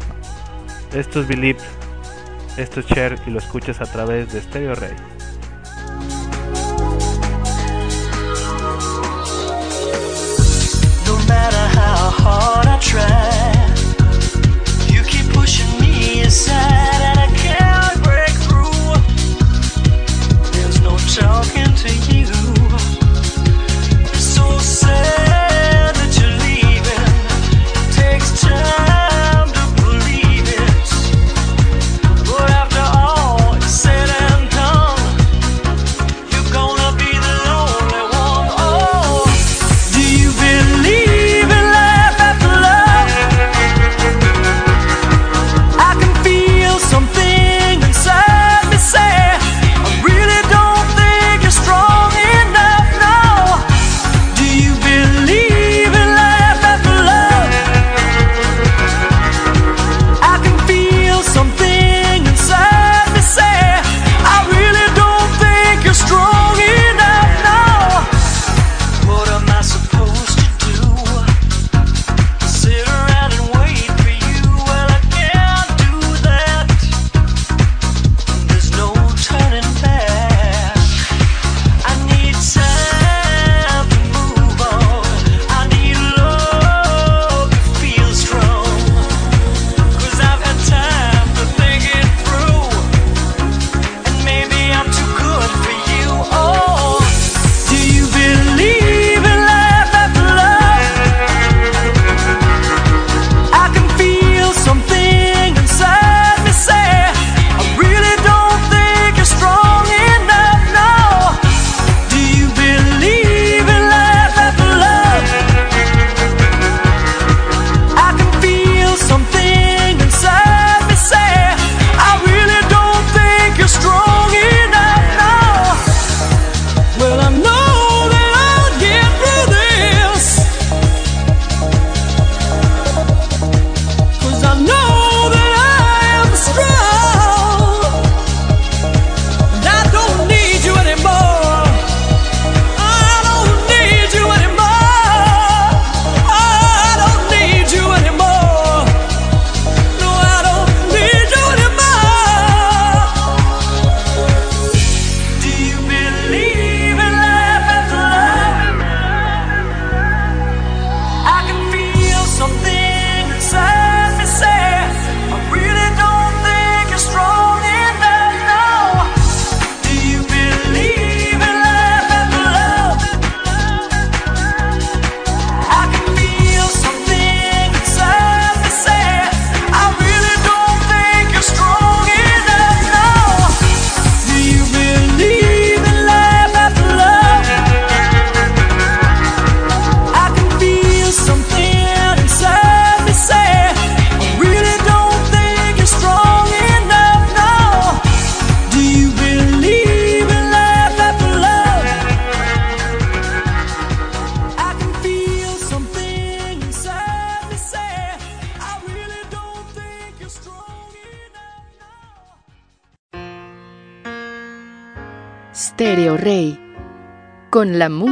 [0.94, 1.58] Esto es Believe,
[2.56, 5.17] esto es Cher y lo escuchas a través de Stereo Rey.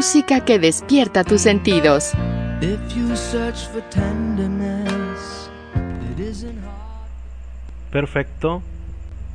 [0.07, 2.13] Música que despierta tus sentidos.
[7.91, 8.63] Perfecto.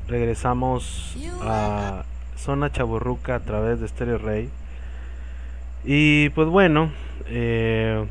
[0.07, 2.05] Regresamos a
[2.37, 4.49] Zona Chaburruca a través de Stereo Rey.
[5.83, 6.93] Y pues bueno,
[7.27, 8.05] eh,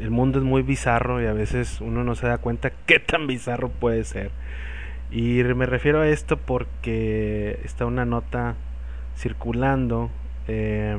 [0.00, 3.26] el mundo es muy bizarro y a veces uno no se da cuenta qué tan
[3.26, 4.30] bizarro puede ser.
[5.10, 8.54] Y me refiero a esto porque está una nota
[9.16, 10.08] circulando
[10.46, 10.96] eh,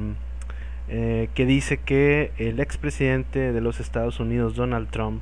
[0.90, 5.22] eh, que dice que el expresidente de los Estados Unidos, Donald Trump,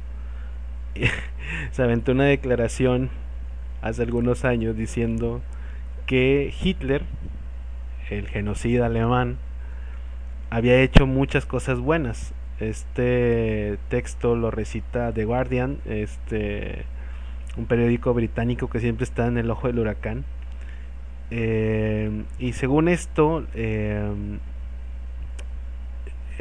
[1.72, 3.10] se aventó una declaración
[3.82, 5.42] hace algunos años diciendo
[6.06, 7.04] que Hitler,
[8.10, 9.38] el genocida alemán,
[10.50, 12.34] había hecho muchas cosas buenas.
[12.60, 16.86] Este texto lo recita The Guardian, este
[17.58, 20.26] un periódico británico que siempre está en el ojo del huracán.
[21.32, 24.12] Eh, y según esto, eh,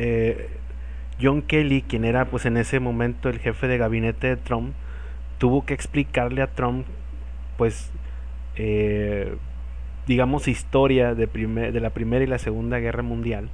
[0.02, 0.48] eh,
[1.20, 4.72] John Kelly, quien era pues en ese momento el jefe de gabinete de Trump,
[5.36, 6.86] tuvo que explicarle a Trump,
[7.58, 7.90] pues,
[8.56, 9.36] eh,
[10.06, 11.28] digamos, historia de,
[11.80, 13.50] la Primera y la Segunda Guerra Mundial,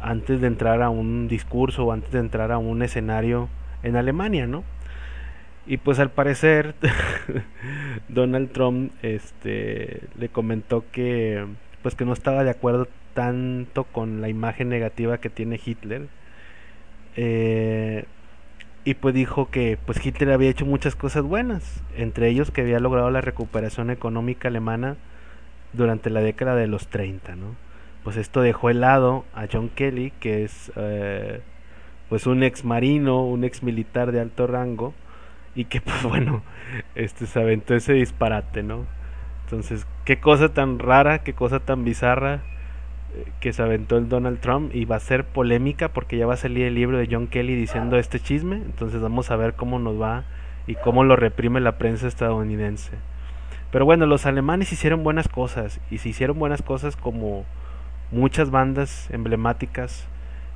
[0.00, 3.48] antes de entrar a un discurso o antes de entrar a un escenario
[3.82, 4.62] en Alemania, ¿no?
[5.66, 6.76] Y pues al parecer
[8.08, 11.46] Donald Trump este le comentó que
[11.82, 16.08] pues que no estaba de acuerdo tanto con la imagen negativa que tiene Hitler.
[17.16, 18.04] Eh,
[18.84, 22.80] y pues dijo que pues Hitler había hecho muchas cosas buenas, entre ellos que había
[22.80, 24.96] logrado la recuperación económica alemana
[25.72, 27.56] durante la década de los 30, ¿no?
[28.02, 31.40] Pues esto dejó helado a John Kelly, que es eh,
[32.10, 34.92] pues un ex marino, un ex militar de alto rango,
[35.54, 36.42] y que pues bueno,
[36.94, 38.84] este se aventó ese disparate, ¿no?
[39.44, 42.42] Entonces, qué cosa tan rara, qué cosa tan bizarra
[43.40, 46.38] que se aventó el Donald Trump y va a ser polémica porque ya va a
[46.38, 50.00] salir el libro de John Kelly diciendo este chisme, entonces vamos a ver cómo nos
[50.00, 50.24] va
[50.66, 52.92] y cómo lo reprime la prensa estadounidense.
[53.70, 57.44] Pero bueno, los alemanes hicieron buenas cosas y se hicieron buenas cosas como
[58.10, 60.06] muchas bandas emblemáticas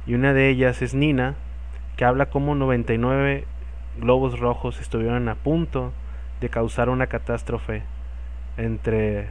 [0.06, 1.34] y una de ellas es Nina,
[1.96, 3.44] que habla como 99
[3.98, 5.92] globos rojos estuvieron a punto
[6.40, 7.82] de causar una catástrofe
[8.56, 9.28] entre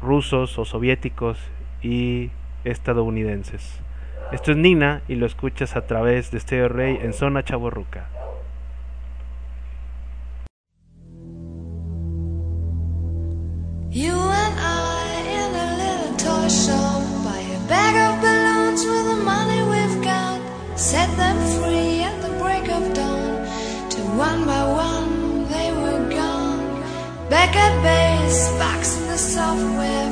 [0.00, 1.38] rusos o soviéticos
[1.82, 2.30] y
[2.64, 3.80] estadounidenses.
[4.32, 8.08] Esto es Nina y lo escuchas a través de Stereo Rey en Zona Chaborruca.
[13.90, 19.22] You and I in a little toy shop buy a bag of balloons with the
[19.22, 20.40] money we've got.
[20.78, 23.46] Set them free at the break of dawn.
[23.90, 26.80] Till one by one they were gone.
[27.28, 30.10] Back at base, box in the software,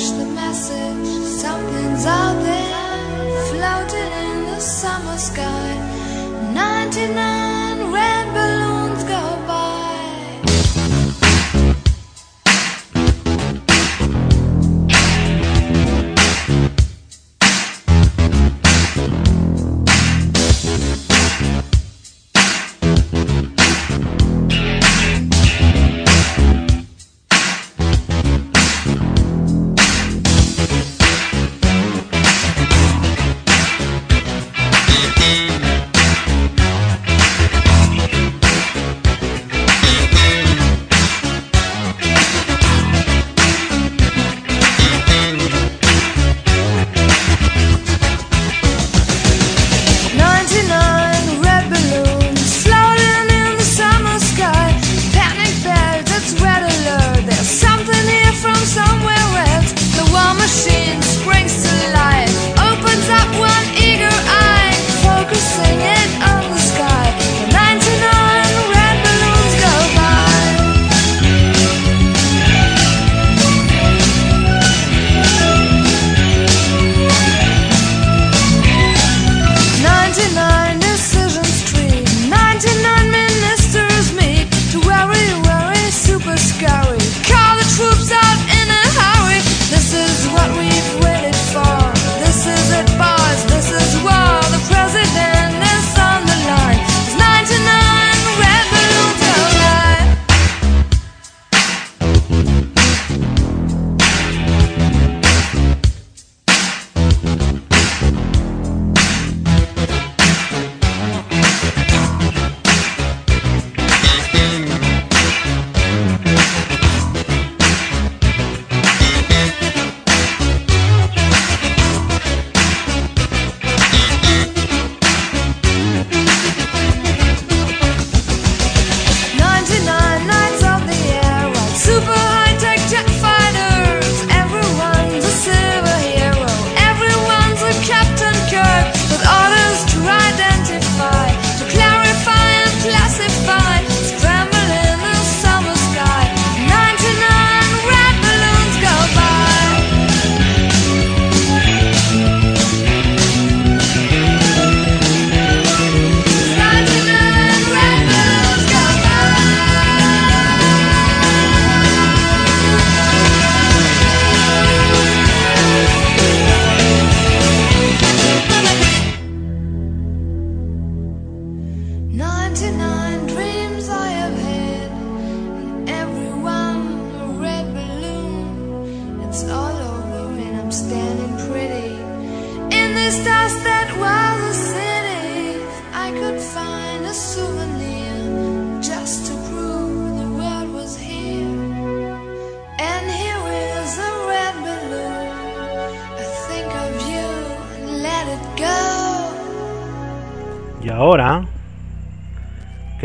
[0.00, 1.06] the message.
[1.26, 5.74] Something's out there, floating in the summer sky.
[6.54, 7.61] 99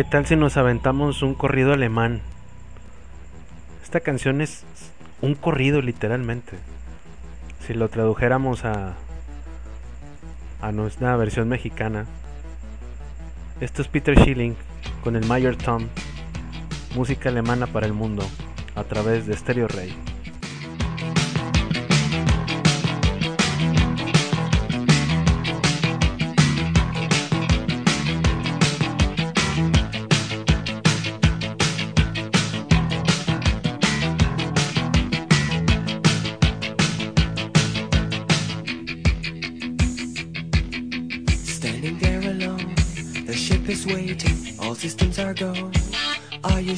[0.10, 2.22] tal si nos aventamos un corrido alemán?
[3.84, 4.64] Esta canción es
[5.22, 6.58] un corrido literalmente.
[7.66, 8.94] Si lo tradujéramos a,
[10.62, 12.06] a nuestra versión mexicana.
[13.60, 14.56] Esto es Peter Schilling
[15.04, 15.88] con el Mayor Tom,
[16.96, 18.24] música alemana para el mundo,
[18.76, 19.94] a través de Stereo Rey.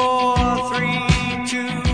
[0.00, 1.89] four, three, two.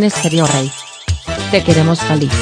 [0.00, 0.70] En Estéreo Rey.
[1.50, 2.32] Te queremos feliz.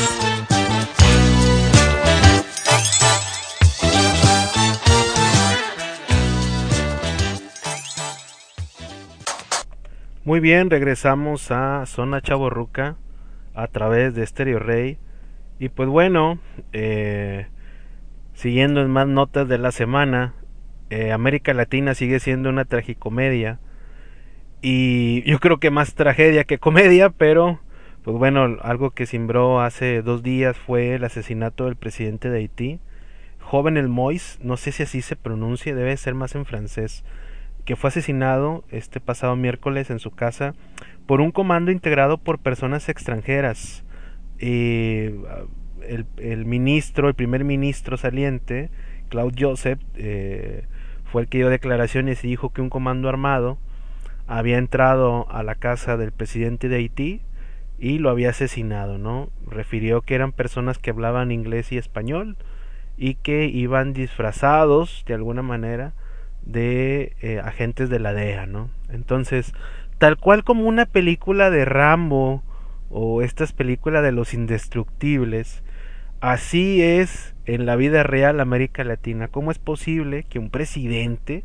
[10.22, 12.96] Muy bien, regresamos a Zona Chaborruca
[13.54, 14.98] a través de Stereo Rey.
[15.58, 16.38] Y pues bueno,
[16.72, 17.48] eh,
[18.34, 20.34] siguiendo en más notas de la semana,
[20.90, 23.58] eh, América Latina sigue siendo una tragicomedia.
[24.60, 27.60] Y yo creo que más tragedia que comedia, pero
[28.02, 32.80] pues bueno, algo que cimbró hace dos días fue el asesinato del presidente de Haití,
[33.38, 37.04] joven el Mois, no sé si así se pronuncia, debe ser más en francés,
[37.64, 40.54] que fue asesinado este pasado miércoles en su casa
[41.06, 43.84] por un comando integrado por personas extranjeras.
[44.38, 45.14] Eh,
[45.86, 48.70] el, el, ministro, el primer ministro saliente,
[49.08, 50.64] Claude Joseph, eh,
[51.04, 53.58] fue el que dio declaraciones y dijo que un comando armado
[54.28, 57.22] había entrado a la casa del presidente de Haití
[57.78, 59.30] y lo había asesinado, ¿no?
[59.46, 62.36] Refirió que eran personas que hablaban inglés y español
[62.98, 65.94] y que iban disfrazados de alguna manera
[66.42, 68.70] de eh, agentes de la DEA, ¿no?
[68.90, 69.54] Entonces,
[69.96, 72.42] tal cual como una película de Rambo
[72.90, 75.62] o estas películas de los indestructibles,
[76.20, 79.28] así es en la vida real América Latina.
[79.28, 81.44] ¿Cómo es posible que un presidente,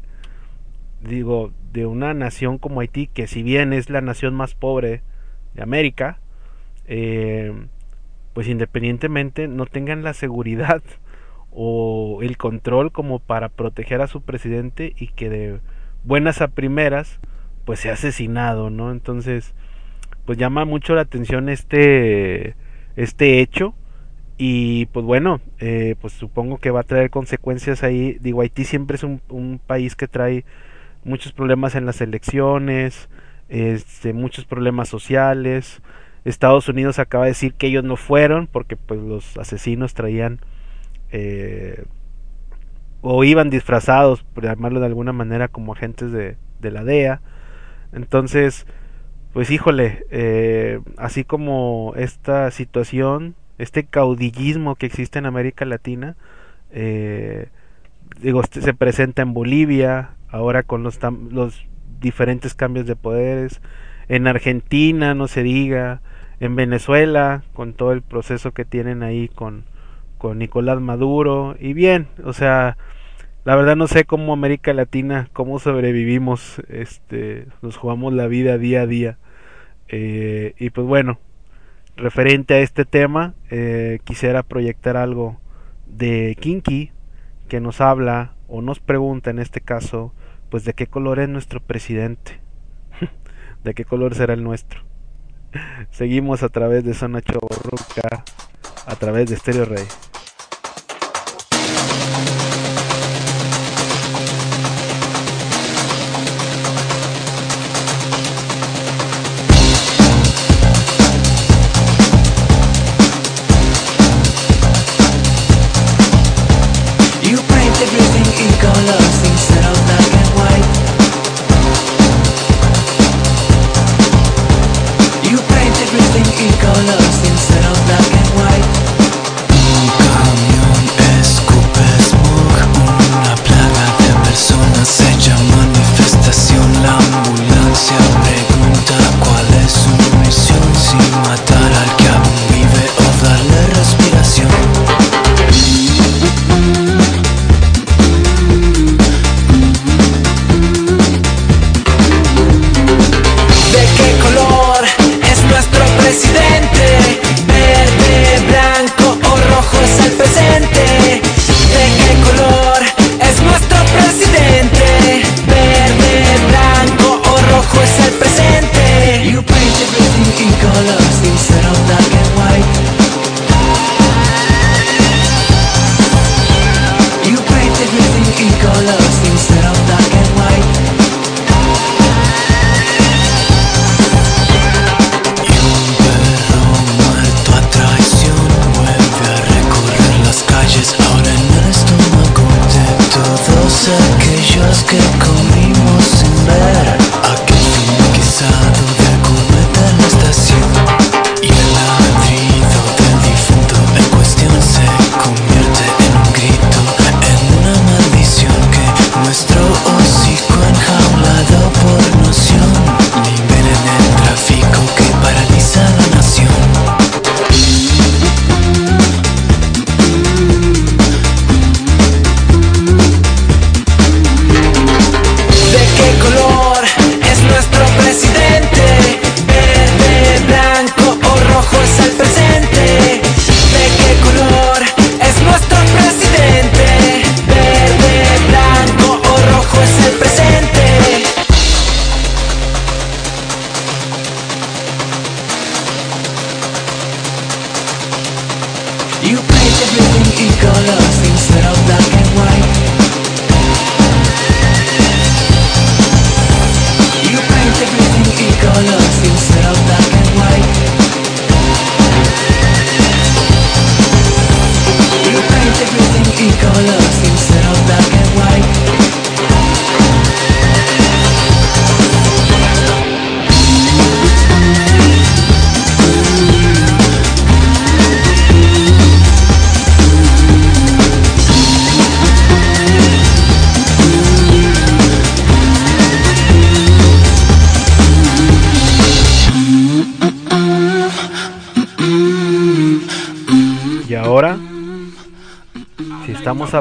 [1.03, 5.01] digo, de una nación como Haití, que si bien es la nación más pobre
[5.53, 6.19] de América,
[6.85, 7.53] eh,
[8.33, 10.81] pues independientemente no tengan la seguridad
[11.51, 15.59] o el control como para proteger a su presidente y que de
[16.03, 17.19] buenas a primeras
[17.65, 18.91] pues sea asesinado, ¿no?
[18.91, 19.53] Entonces,
[20.25, 22.55] pues llama mucho la atención este
[22.95, 23.73] este hecho
[24.37, 28.17] y pues bueno, eh, pues supongo que va a traer consecuencias ahí.
[28.19, 30.43] Digo, Haití siempre es un, un país que trae
[31.03, 33.09] muchos problemas en las elecciones,
[33.49, 35.81] este, muchos problemas sociales.
[36.25, 40.39] Estados Unidos acaba de decir que ellos no fueron porque pues los asesinos traían
[41.11, 41.85] eh,
[43.01, 47.21] o iban disfrazados, por llamarlo de alguna manera, como agentes de, la DEA.
[47.91, 48.65] Entonces,
[49.33, 56.15] pues híjole, eh, así como esta situación, este caudillismo que existe en América Latina,
[56.71, 57.49] eh,
[58.21, 60.99] digo, se presenta en Bolivia, ahora con los,
[61.29, 61.65] los
[62.01, 63.61] diferentes cambios de poderes,
[64.09, 66.01] en Argentina, no se diga,
[66.39, 69.63] en Venezuela, con todo el proceso que tienen ahí con,
[70.17, 72.77] con Nicolás Maduro, y bien, o sea,
[73.45, 78.81] la verdad no sé cómo América Latina, cómo sobrevivimos, este, nos jugamos la vida día
[78.81, 79.17] a día.
[79.87, 81.19] Eh, y pues bueno,
[81.95, 85.37] referente a este tema, eh, quisiera proyectar algo
[85.85, 86.91] de Kinky,
[87.47, 90.11] que nos habla o nos pregunta en este caso,
[90.53, 92.39] pues de qué color es nuestro presidente,
[93.63, 94.83] de qué color será el nuestro.
[95.89, 98.23] Seguimos a través de Zona Choborruca,
[98.85, 99.83] a través de Stereo Rey.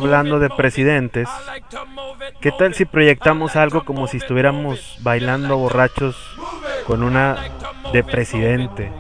[0.03, 1.29] hablando de presidentes,
[2.41, 6.17] ¿qué tal si proyectamos algo como si estuviéramos bailando borrachos
[6.87, 7.37] con una
[7.93, 8.93] de presidente?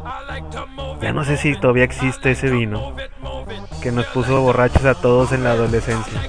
[1.01, 2.95] Ya no sé si todavía existe ese vino
[3.83, 6.21] que nos puso borrachos a todos en la adolescencia.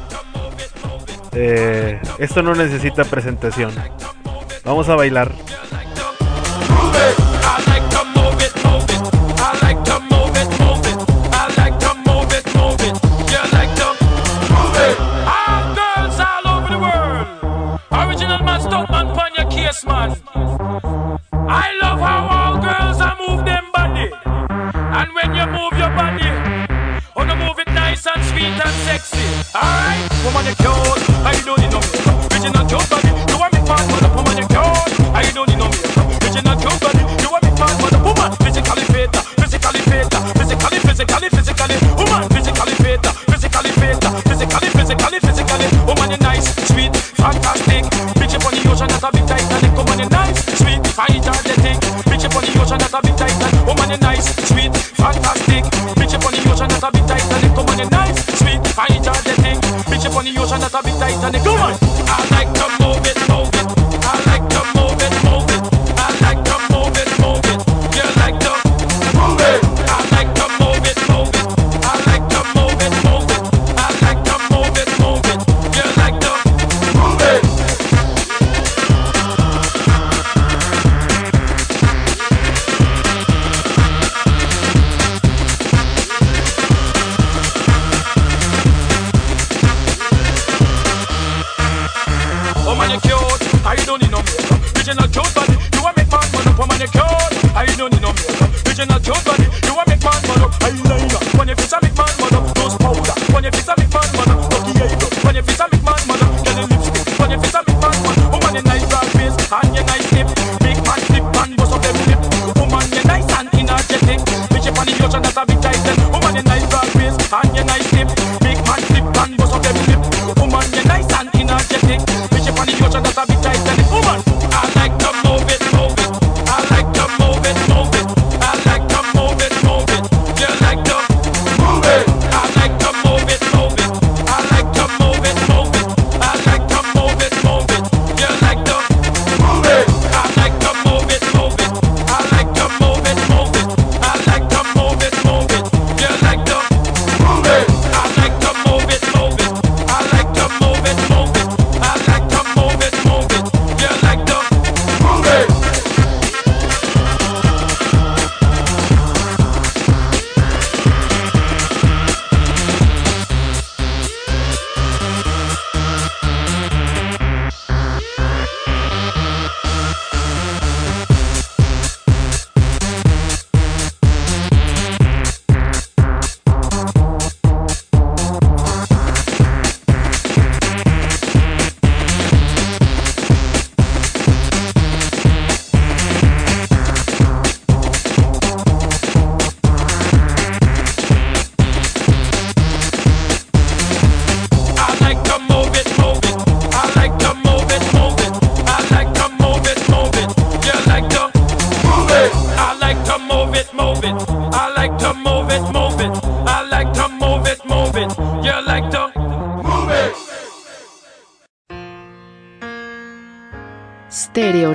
[1.34, 3.72] Eh, esto no necesita presentación.
[4.66, 5.32] Vamos a bailar.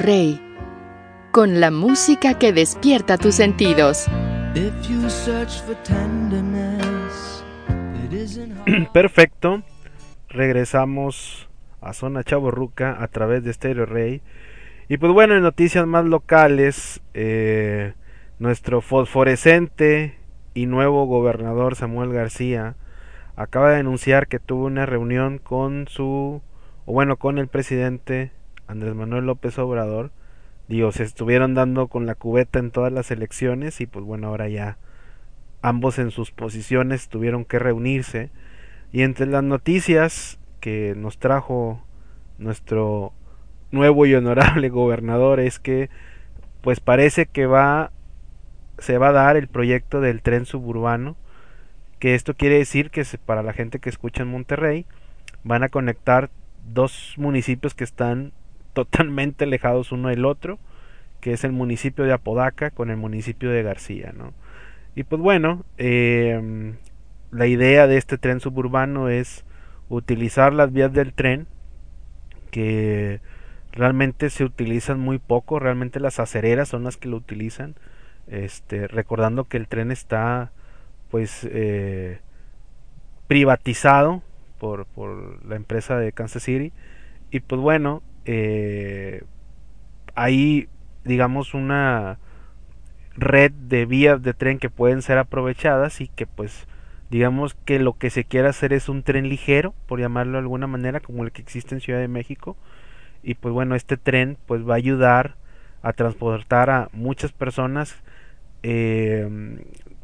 [0.08, 0.40] rey,
[1.32, 4.06] con la música que despierta tus sentidos.
[8.94, 9.62] Perfecto,
[10.30, 11.50] regresamos
[11.82, 14.22] a Zona Chaborruca a través de Stereo Rey.
[14.88, 17.92] Y pues bueno, en noticias más locales, eh,
[18.38, 20.14] nuestro fosforescente
[20.54, 22.76] y nuevo gobernador Samuel García
[23.36, 26.40] acaba de anunciar que tuvo una reunión con su,
[26.86, 28.37] o bueno, con el presidente
[28.68, 30.12] Andrés Manuel López Obrador,
[30.68, 34.48] digo, se estuvieron dando con la cubeta en todas las elecciones y pues bueno, ahora
[34.48, 34.76] ya
[35.62, 38.30] ambos en sus posiciones tuvieron que reunirse.
[38.92, 41.82] Y entre las noticias que nos trajo
[42.38, 43.12] nuestro
[43.70, 45.90] nuevo y honorable gobernador es que
[46.60, 47.90] pues parece que va
[48.78, 51.16] se va a dar el proyecto del tren suburbano,
[51.98, 54.86] que esto quiere decir que para la gente que escucha en Monterrey
[55.42, 56.30] van a conectar
[56.64, 58.32] dos municipios que están
[58.72, 60.58] totalmente alejados uno del otro,
[61.20, 64.32] que es el municipio de Apodaca con el municipio de García, ¿no?
[64.94, 66.76] Y pues bueno, em,
[67.30, 69.44] la idea de este tren suburbano es
[69.88, 71.46] utilizar las vías del tren,
[72.50, 73.20] que
[73.72, 77.74] realmente se utilizan muy poco, realmente las acereras son las que lo utilizan,
[78.26, 80.50] este, recordando que el tren está
[81.10, 82.20] pues eh,
[83.26, 84.22] privatizado
[84.58, 86.72] por, por la empresa de Kansas City,
[87.30, 89.22] y pues bueno, eh,
[90.14, 90.68] hay
[91.04, 92.18] digamos una
[93.16, 96.68] red de vías de tren que pueden ser aprovechadas y que pues
[97.08, 100.66] digamos que lo que se quiere hacer es un tren ligero, por llamarlo de alguna
[100.66, 102.54] manera, como el que existe en Ciudad de México.
[103.22, 105.36] Y pues bueno, este tren pues va a ayudar
[105.80, 107.96] a transportar a muchas personas,
[108.62, 109.58] eh,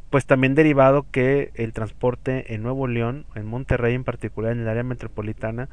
[0.09, 4.67] pues también derivado que el transporte en Nuevo León, en Monterrey en particular, en el
[4.67, 5.69] área metropolitana,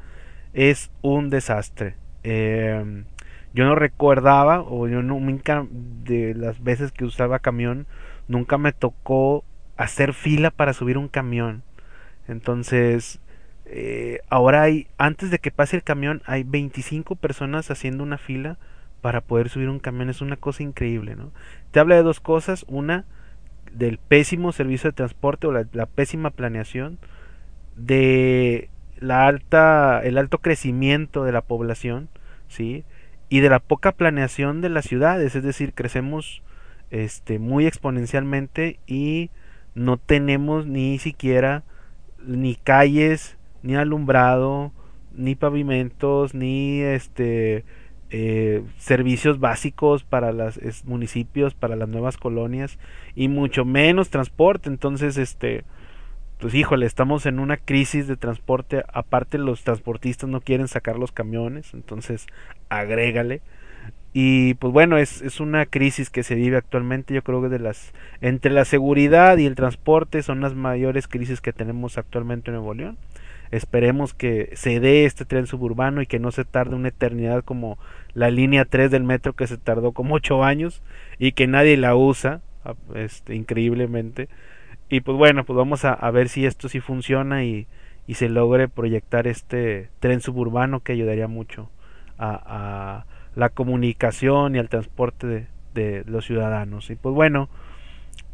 [0.53, 1.95] es un desastre.
[2.23, 3.03] Eh,
[3.53, 7.85] yo no recordaba, o yo nunca, de las veces que usaba camión,
[8.27, 9.43] nunca me tocó
[9.77, 11.61] hacer fila para subir un camión.
[12.27, 13.19] Entonces,
[13.65, 18.57] eh, ahora hay, antes de que pase el camión, hay 25 personas haciendo una fila
[19.01, 20.09] para poder subir un camión.
[20.09, 21.31] Es una cosa increíble, ¿no?
[21.71, 22.65] Te habla de dos cosas.
[22.67, 23.05] Una,
[23.71, 26.97] del pésimo servicio de transporte o la pésima planeación.
[27.75, 28.69] De
[29.03, 32.09] la alta, el alto crecimiento de la población,
[32.47, 32.85] ¿sí?
[33.29, 35.35] Y de la poca planeación de las ciudades.
[35.35, 36.41] Es decir, crecemos
[36.89, 39.29] este, muy exponencialmente y
[39.75, 41.63] no tenemos ni siquiera
[42.25, 44.71] ni calles, ni alumbrado,
[45.13, 47.65] ni pavimentos, ni este
[48.09, 52.77] eh, servicios básicos para los municipios, para las nuevas colonias
[53.15, 54.69] y mucho menos transporte.
[54.69, 55.65] Entonces, este,
[56.43, 58.83] pues híjole, estamos en una crisis de transporte.
[58.91, 62.27] Aparte, los transportistas no quieren sacar los camiones, entonces
[62.67, 63.41] agrégale.
[64.11, 67.13] Y pues bueno, es, es una crisis que se vive actualmente.
[67.13, 71.39] Yo creo que de las entre la seguridad y el transporte son las mayores crisis
[71.39, 72.97] que tenemos actualmente en Nuevo León.
[73.51, 77.77] Esperemos que se dé este tren suburbano y que no se tarde una eternidad como
[78.15, 80.81] la línea 3 del metro que se tardó como 8 años
[81.19, 82.41] y que nadie la usa,
[82.95, 84.27] este, increíblemente.
[84.93, 87.65] Y pues bueno, pues vamos a, a ver si esto sí funciona y,
[88.05, 91.71] y, se logre proyectar este tren suburbano que ayudaría mucho
[92.19, 93.05] a, a
[93.35, 96.91] la comunicación y al transporte de, de, los ciudadanos.
[96.91, 97.49] Y pues bueno,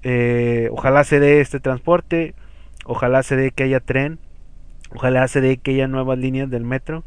[0.03, 2.35] eh, ojalá se dé este transporte,
[2.83, 4.19] ojalá se dé que haya tren,
[4.93, 7.05] ojalá se dé que haya nuevas líneas del metro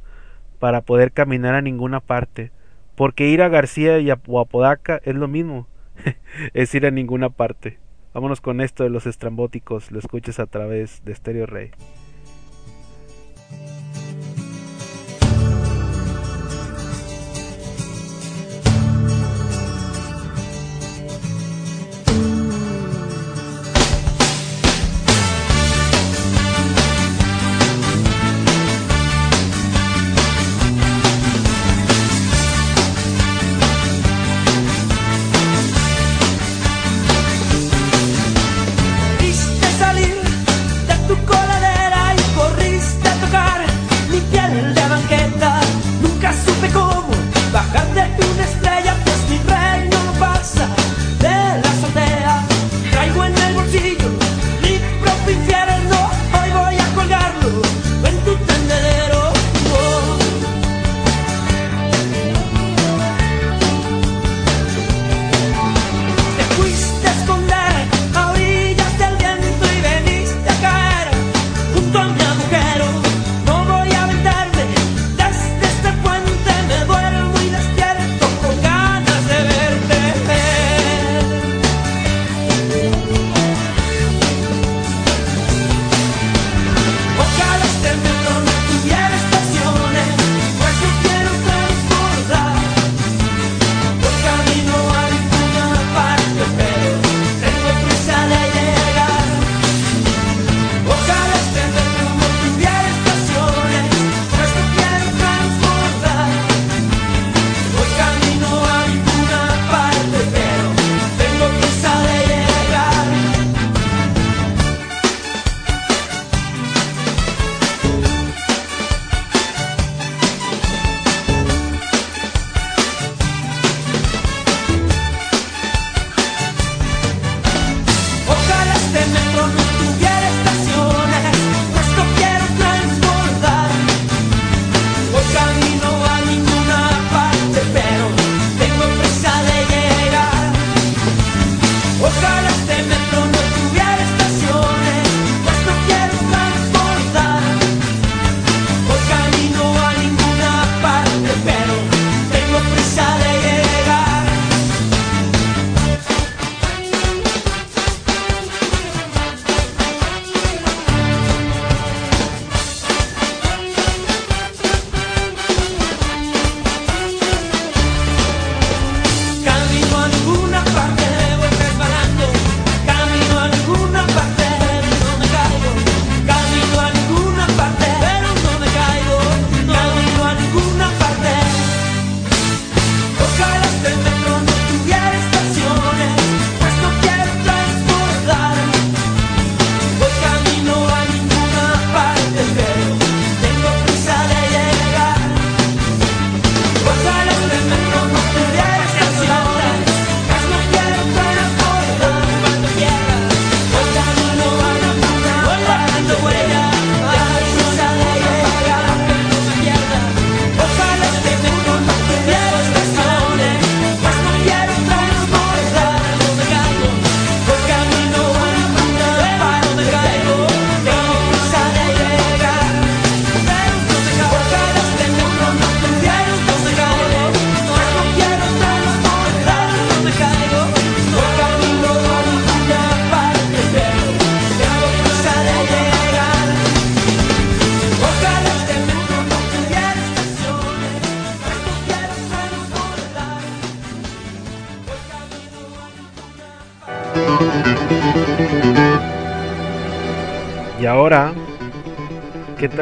[0.61, 2.53] para poder caminar a ninguna parte.
[2.95, 5.69] Porque ir a García y a Apodaca es lo mismo,
[6.55, 7.82] es ir a ninguna parte.
[8.15, 11.71] Vámonos con esto de los estrambóticos, lo escuches a través de Stereo Rey.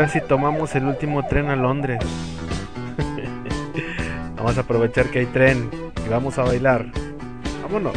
[0.09, 1.99] si tomamos el último tren a Londres.
[4.37, 5.71] vamos a aprovechar que hay tren
[6.05, 6.87] y vamos a bailar.
[7.63, 7.95] Vámonos.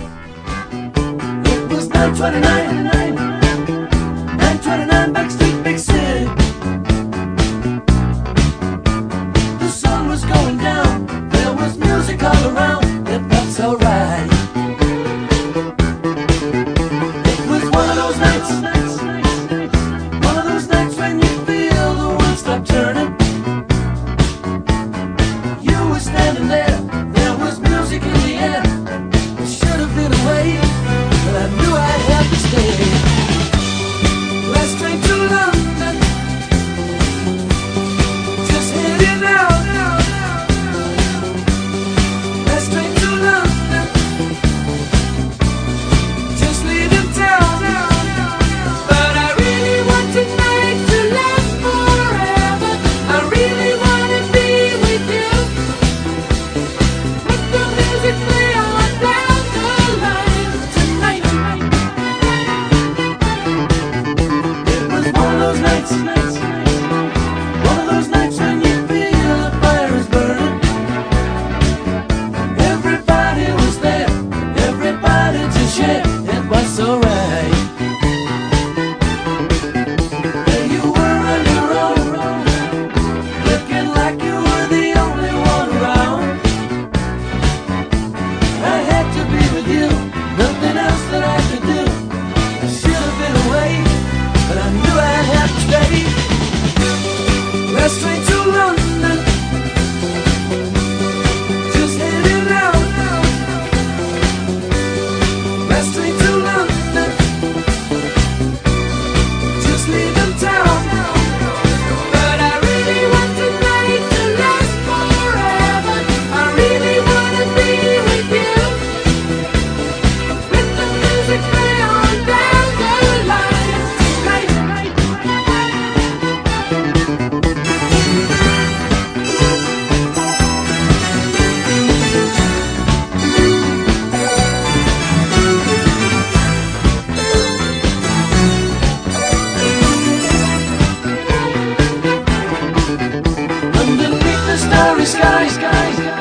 [145.03, 146.19] the sky, sky, sky.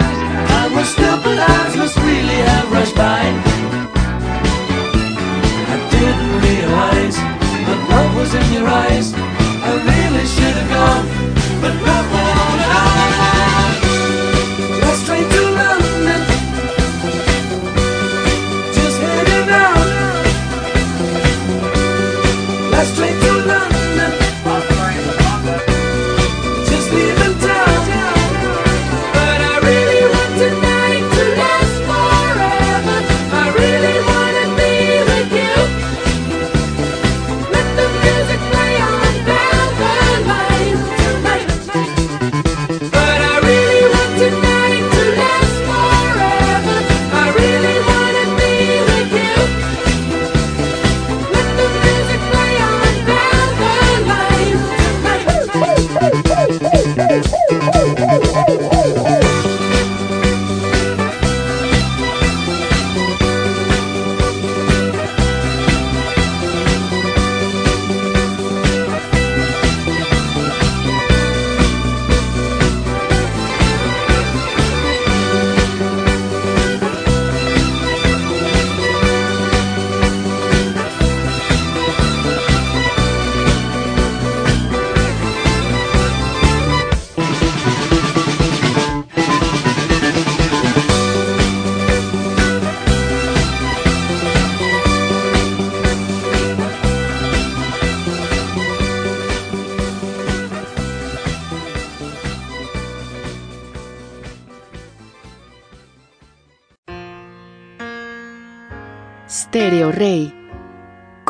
[0.61, 3.23] I was stupid, I must really have rushed by.
[5.73, 7.17] I didn't realize,
[7.67, 9.15] but love was in your eyes.
[9.15, 11.07] I really should have gone,
[11.61, 12.22] but love was.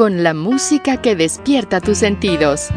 [0.02, 2.70] con la música que despierta tus sentidos.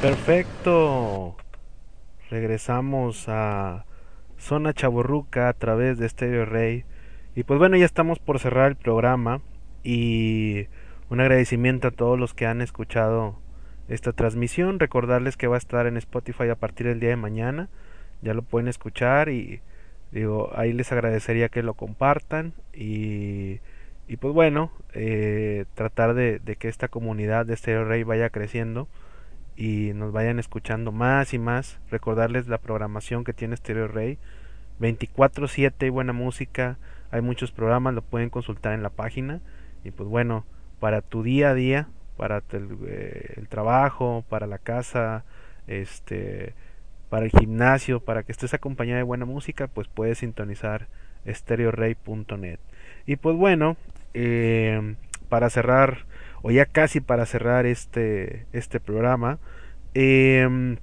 [0.00, 1.36] Perfecto.
[2.30, 3.86] Regresamos a
[4.38, 6.84] Zona Chaborruca a través de Stereo Rey.
[7.34, 9.40] Y pues bueno, ya estamos por cerrar el programa.
[9.82, 10.68] Y
[11.08, 13.34] un agradecimiento a todos los que han escuchado
[13.88, 14.78] esta transmisión.
[14.78, 17.68] Recordarles que va a estar en Spotify a partir del día de mañana.
[18.22, 19.60] Ya lo pueden escuchar y
[20.12, 23.60] Digo, ahí les agradecería que lo compartan y,
[24.08, 28.88] y pues bueno, eh, tratar de, que esta comunidad de Stereo Rey vaya creciendo
[29.56, 31.78] y nos vayan escuchando más y más.
[31.90, 34.18] Recordarles la programación que tiene Stereo Rey.
[34.80, 36.78] 24/7 hay buena música,
[37.12, 39.40] hay muchos programas, lo pueden consultar en la página.
[39.84, 40.44] Y pues bueno,
[40.80, 45.24] para tu día a día, para el, eh, el trabajo, para la casa,
[45.68, 46.54] este
[47.10, 50.88] para el gimnasio, para que estés acompañado de buena música, pues puedes sintonizar
[51.26, 52.60] stereorey.net.
[53.04, 53.76] Y pues bueno,
[54.14, 54.94] eh,
[55.28, 56.06] para cerrar,
[56.40, 59.38] o ya casi para cerrar este, este programa,
[59.94, 60.78] eh,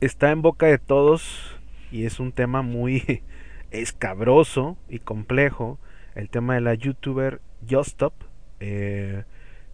[0.00, 1.58] está en boca de todos
[1.92, 3.22] y es un tema muy
[3.70, 5.78] escabroso y complejo,
[6.14, 8.14] el tema de la youtuber Justop,
[8.60, 9.24] eh,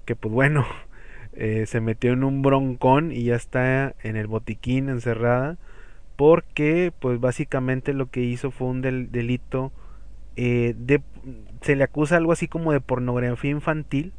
[0.05, 0.67] que pues bueno,
[1.35, 5.59] eh, se metió en un broncón y ya está en el botiquín encerrada
[6.17, 9.73] porque pues básicamente lo que hizo fue un del- delito
[10.37, 10.75] eh,
[11.61, 14.13] se le acusa algo así como de pornografía infantil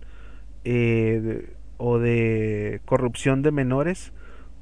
[0.64, 4.14] eh, o de corrupción de menores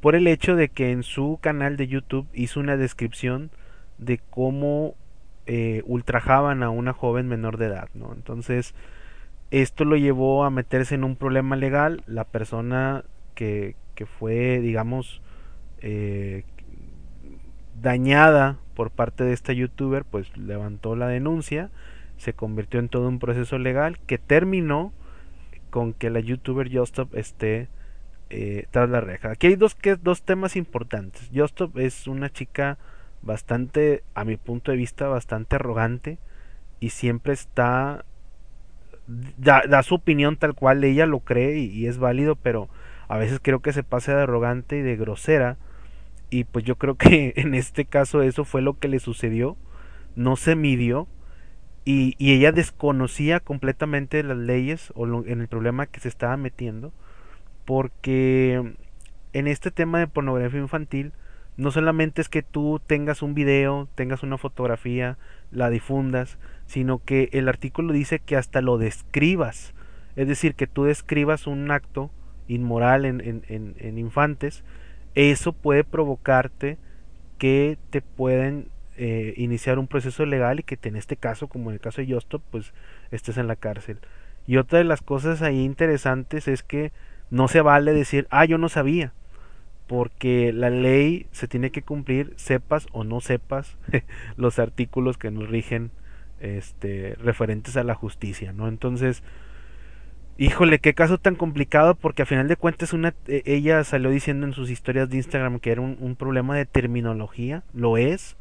[0.01, 3.51] por el hecho de que en su canal de YouTube hizo una descripción
[3.97, 4.95] de cómo
[5.45, 8.13] eh, ultrajaban a una joven menor de edad, ¿no?
[8.13, 8.73] Entonces,
[9.51, 12.03] esto lo llevó a meterse en un problema legal.
[12.07, 13.03] La persona
[13.35, 15.21] que, que fue, digamos,
[15.81, 16.43] eh,
[17.81, 21.69] dañada por parte de esta youtuber, pues levantó la denuncia,
[22.17, 24.93] se convirtió en todo un proceso legal que terminó
[25.69, 27.67] con que la youtuber Justop esté
[28.29, 29.31] eh, tras la reja.
[29.31, 31.29] Aquí hay dos, que, dos temas importantes.
[31.33, 32.77] Justop es una chica
[33.21, 36.17] bastante, a mi punto de vista, bastante arrogante
[36.79, 38.05] y siempre está
[39.37, 42.69] da, su opinión tal cual ella lo cree y, es válido, pero
[43.07, 45.57] a veces creo que se pasa de arrogante y de grosera.
[46.29, 49.57] Y pues yo creo que en este caso eso fue lo que le sucedió,
[50.15, 51.07] no se midió.
[51.85, 56.37] Y, y ella desconocía completamente las leyes o lo- en el problema que se estaba
[56.37, 56.93] metiendo.
[57.65, 58.75] Porque
[59.33, 61.13] en este tema de pornografía infantil
[61.59, 65.17] no solamente es que tú tengas un video, tengas una fotografía,
[65.51, 66.37] la difundas,
[66.67, 69.73] sino que el artículo dice que hasta lo describas,
[70.15, 72.11] es decir, que tú describas un acto
[72.47, 74.63] inmoral en, en- en- en infantes,
[75.15, 76.77] eso puede provocarte
[77.37, 81.75] que te pueden eh, iniciar un proceso legal y que en este caso, como en
[81.75, 82.73] el caso de Justop, pues
[83.11, 83.99] estés en la cárcel.
[84.47, 86.91] Y otra de las cosas ahí interesantes es que
[87.29, 89.13] no se vale decir, ah, yo no sabía,
[89.89, 93.77] porque la ley se tiene que cumplir, sepas o no sepas
[94.37, 95.91] los artículos que nos rigen
[96.41, 98.69] este referentes a la justicia, ¿no?
[98.69, 99.23] Entonces,
[100.37, 104.45] híjole, qué caso tan complicado porque a final de cuentas una e- ella salió diciendo
[104.47, 108.35] en sus historias de Instagram que era un, un problema de terminología, lo es.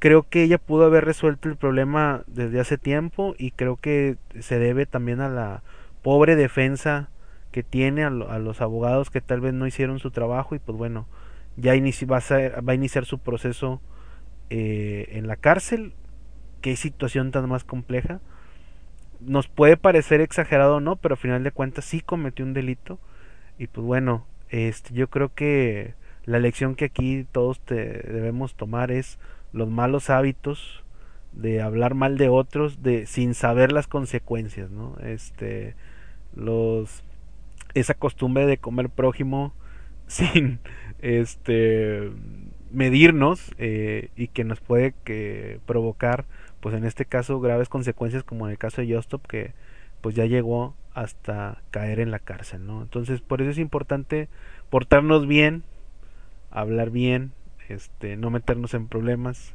[0.00, 4.58] Creo que ella pudo haber resuelto el problema desde hace tiempo y creo que se
[4.58, 5.62] debe también a la
[6.02, 7.10] pobre defensa
[7.52, 10.76] que tiene a, a los abogados que tal vez no hicieron su trabajo y pues
[10.78, 11.06] bueno,
[11.56, 13.80] ya va a iniciar su proceso
[14.50, 15.94] eh, en la cárcel.
[16.62, 18.20] Qué situación tan más compleja.
[19.20, 22.98] Nos puede parecer exagerado o no, pero al final de cuentas sí cometió un delito.
[23.58, 28.92] Y pues bueno, este, yo creo que la lección que aquí todos te- debemos tomar
[28.92, 29.18] es
[29.52, 30.84] los malos hábitos
[31.32, 34.96] de hablar mal de otros de sin saber las consecuencias, ¿no?
[35.04, 35.74] Este
[36.36, 37.02] los
[37.74, 39.54] esa costumbre de comer prójimo
[40.06, 40.60] sin
[41.00, 42.10] este
[42.70, 46.24] medirnos eh, y que nos puede que provocar
[46.60, 49.52] pues en este caso graves consecuencias como en el caso de Justop que
[50.00, 54.28] pues ya llegó hasta caer en la cárcel no entonces por eso es importante
[54.70, 55.64] portarnos bien
[56.50, 57.32] hablar bien
[57.68, 59.54] este no meternos en problemas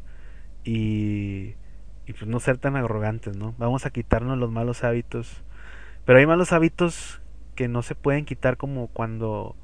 [0.64, 1.56] y
[2.06, 5.44] y pues no ser tan arrogantes no vamos a quitarnos los malos hábitos
[6.06, 7.22] pero hay malos hábitos
[7.57, 9.55] que no se pueden quitar como cuando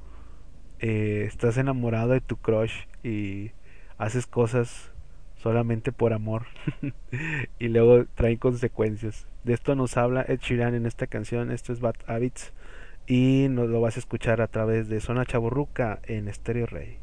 [0.80, 3.52] eh, estás enamorado de tu crush y
[4.00, 4.92] haces cosas
[5.38, 6.48] solamente por amor
[7.60, 9.28] y luego traen consecuencias.
[9.44, 12.52] De esto nos habla Ed Sheeran en esta canción, esto es Bad Habits
[13.06, 17.03] y nos lo vas a escuchar a través de Zona Chaburruca en Stereo Rey.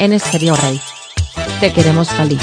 [0.00, 0.80] En serio, Rey.
[1.60, 2.40] Te queremos feliz.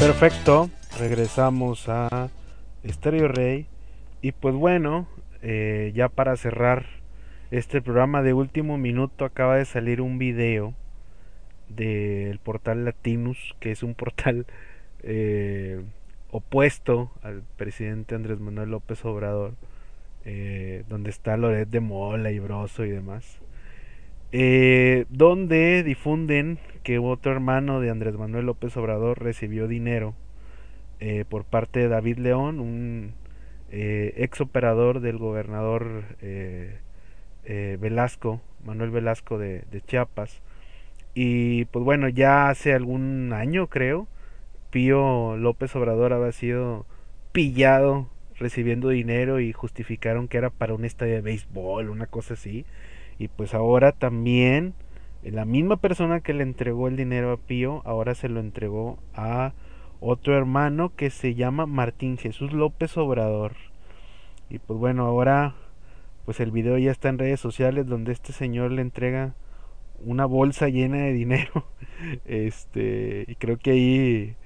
[0.00, 2.28] Perfecto, regresamos a
[2.84, 3.66] Stereo Rey.
[4.20, 5.06] Y pues bueno,
[5.42, 6.86] eh, ya para cerrar
[7.52, 10.74] este programa de último minuto acaba de salir un video
[11.68, 14.44] del portal Latinus, que es un portal
[15.04, 15.82] eh,
[16.32, 19.54] opuesto al presidente Andrés Manuel López Obrador,
[20.24, 23.40] eh, donde está Loret de Mola y Broso y demás,
[24.32, 30.14] eh, donde difunden que otro hermano de Andrés Manuel López Obrador recibió dinero
[31.00, 33.12] eh, por parte de David León, un
[33.70, 36.78] eh, ex operador del gobernador eh,
[37.44, 40.40] Velasco, Manuel Velasco de, de Chiapas.
[41.14, 44.08] Y pues bueno, ya hace algún año creo,
[44.70, 46.86] Pío López Obrador había sido
[47.32, 48.08] pillado
[48.38, 52.64] recibiendo dinero y justificaron que era para un estadio de béisbol, una cosa así.
[53.18, 54.74] Y pues ahora también
[55.22, 58.98] eh, la misma persona que le entregó el dinero a Pío, ahora se lo entregó
[59.14, 59.52] a
[60.00, 63.52] otro hermano que se llama Martín Jesús López Obrador.
[64.50, 65.54] Y pues bueno, ahora
[66.24, 69.34] pues el video ya está en redes sociales donde este señor le entrega
[70.04, 71.66] una bolsa llena de dinero.
[72.26, 74.36] Este, y creo que ahí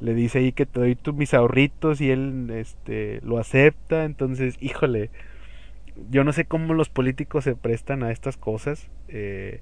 [0.00, 4.56] le dice ahí que te doy tú mis ahorritos y él este lo acepta, entonces,
[4.60, 5.10] híjole,
[6.10, 8.90] yo no sé cómo los políticos se prestan a estas cosas.
[9.08, 9.60] eh,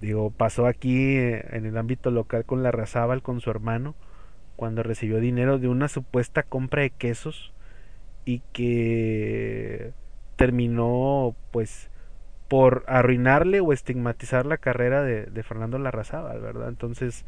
[0.00, 3.94] digo, pasó aquí eh, en el ámbito local con la Razábal con su hermano
[4.56, 7.52] cuando recibió dinero de una supuesta compra de quesos
[8.24, 9.92] y que
[10.36, 11.90] terminó pues
[12.48, 16.68] por arruinarle o estigmatizar la carrera de, de Fernando Larrazábal, ¿verdad?
[16.68, 17.24] Entonces,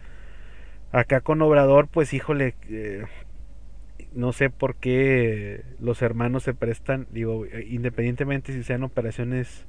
[0.93, 3.05] acá con Obrador, pues híjole, eh,
[4.15, 9.67] no sé por qué los hermanos se prestan, digo, independientemente si sean operaciones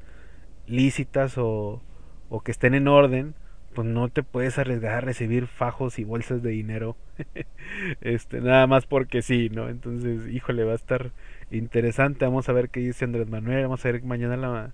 [0.67, 1.81] lícitas o,
[2.29, 3.35] o que estén en orden,
[3.73, 6.97] pues no te puedes arriesgar a recibir fajos y bolsas de dinero,
[8.01, 9.69] este, nada más porque sí, ¿no?
[9.69, 11.11] Entonces, híjole, va a estar
[11.51, 14.73] interesante, vamos a ver qué dice Andrés Manuel, vamos a ver mañana la,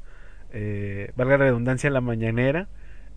[0.51, 2.67] eh, valga la redundancia, la mañanera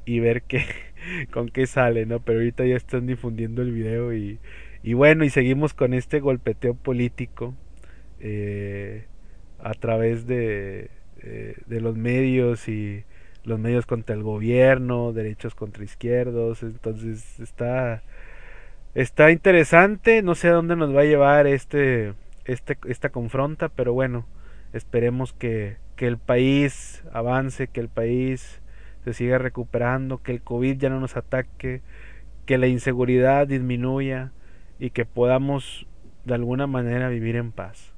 [0.04, 0.64] y ver qué,
[1.30, 2.20] con qué sale, ¿no?
[2.20, 4.38] Pero ahorita ya están difundiendo el video y,
[4.82, 7.54] y bueno, y seguimos con este golpeteo político
[8.20, 9.06] eh,
[9.60, 10.90] a través de,
[11.22, 13.04] eh, de los medios y
[13.44, 18.02] los medios contra el gobierno, derechos contra izquierdos, entonces está
[18.94, 22.14] está interesante, no sé a dónde nos va a llevar este
[22.44, 24.26] este esta confronta, pero bueno,
[24.72, 28.61] esperemos que, que el país avance, que el país
[29.04, 31.82] se siga recuperando, que el COVID ya no nos ataque,
[32.46, 34.32] que la inseguridad disminuya
[34.78, 35.86] y que podamos
[36.24, 37.92] de alguna manera vivir en paz.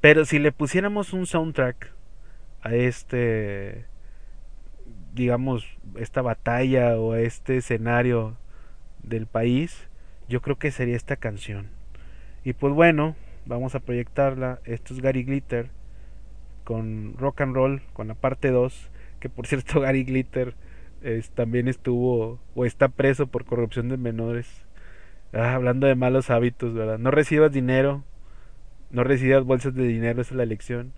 [0.00, 1.92] Pero si le pusiéramos un soundtrack
[2.62, 3.86] a este
[5.14, 5.66] digamos
[5.96, 8.36] esta batalla o a este escenario
[9.02, 9.88] del país,
[10.28, 11.68] yo creo que sería esta canción.
[12.44, 13.16] Y pues bueno,
[13.46, 14.60] vamos a proyectarla.
[14.64, 15.70] Esto es Gary Glitter
[16.64, 18.90] con rock and roll, con la parte 2,
[19.20, 20.54] que por cierto Gary Glitter
[21.34, 24.66] también estuvo o está preso por corrupción de menores.
[25.32, 26.98] Ah, hablando de malos hábitos, ¿verdad?
[26.98, 28.02] No recibas dinero,
[28.90, 30.92] no recibas bolsas de dinero, esa es la lección.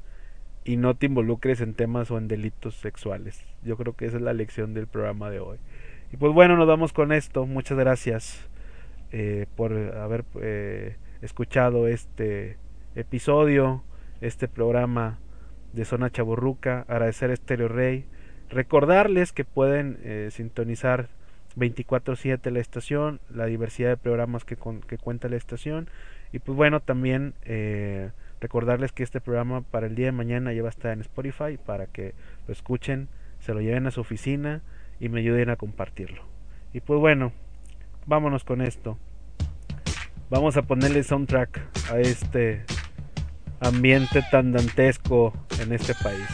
[0.65, 3.45] Y no te involucres en temas o en delitos sexuales.
[3.65, 5.59] Yo creo que esa es la lección del programa de hoy.
[6.13, 7.47] Y pues bueno, nos vamos con esto.
[7.47, 8.49] Muchas gracias
[9.13, 12.59] eh, por haber eh, escuchado este
[12.95, 13.83] episodio,
[14.21, 15.19] este programa
[15.79, 16.85] de Zona Chaburruca.
[16.89, 18.05] Agradecer a Estéreo Rey.
[18.51, 21.09] Recordarles que pueden eh, sintonizar
[21.57, 24.57] 24/7 la estación, la diversidad de programas que,
[24.87, 25.89] que cuenta la estación.
[26.33, 28.11] Y pues bueno, también eh,
[28.41, 31.59] recordarles que este programa para el día de mañana ya va a estar en Spotify
[31.65, 32.15] para que
[32.47, 33.09] lo escuchen,
[33.41, 34.63] se lo lleven a su oficina
[35.01, 36.23] y me ayuden a compartirlo.
[36.73, 37.33] Y pues bueno,
[38.07, 38.99] vámonos con esto.
[40.31, 41.61] Vamos a ponerle soundtrack
[41.91, 42.65] a este
[43.61, 46.27] ambiente tan dantesco en este país.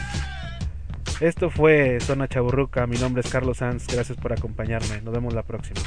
[1.21, 5.43] Esto fue Zona Chaburruca, mi nombre es Carlos Sanz, gracias por acompañarme, nos vemos la
[5.43, 5.81] próxima.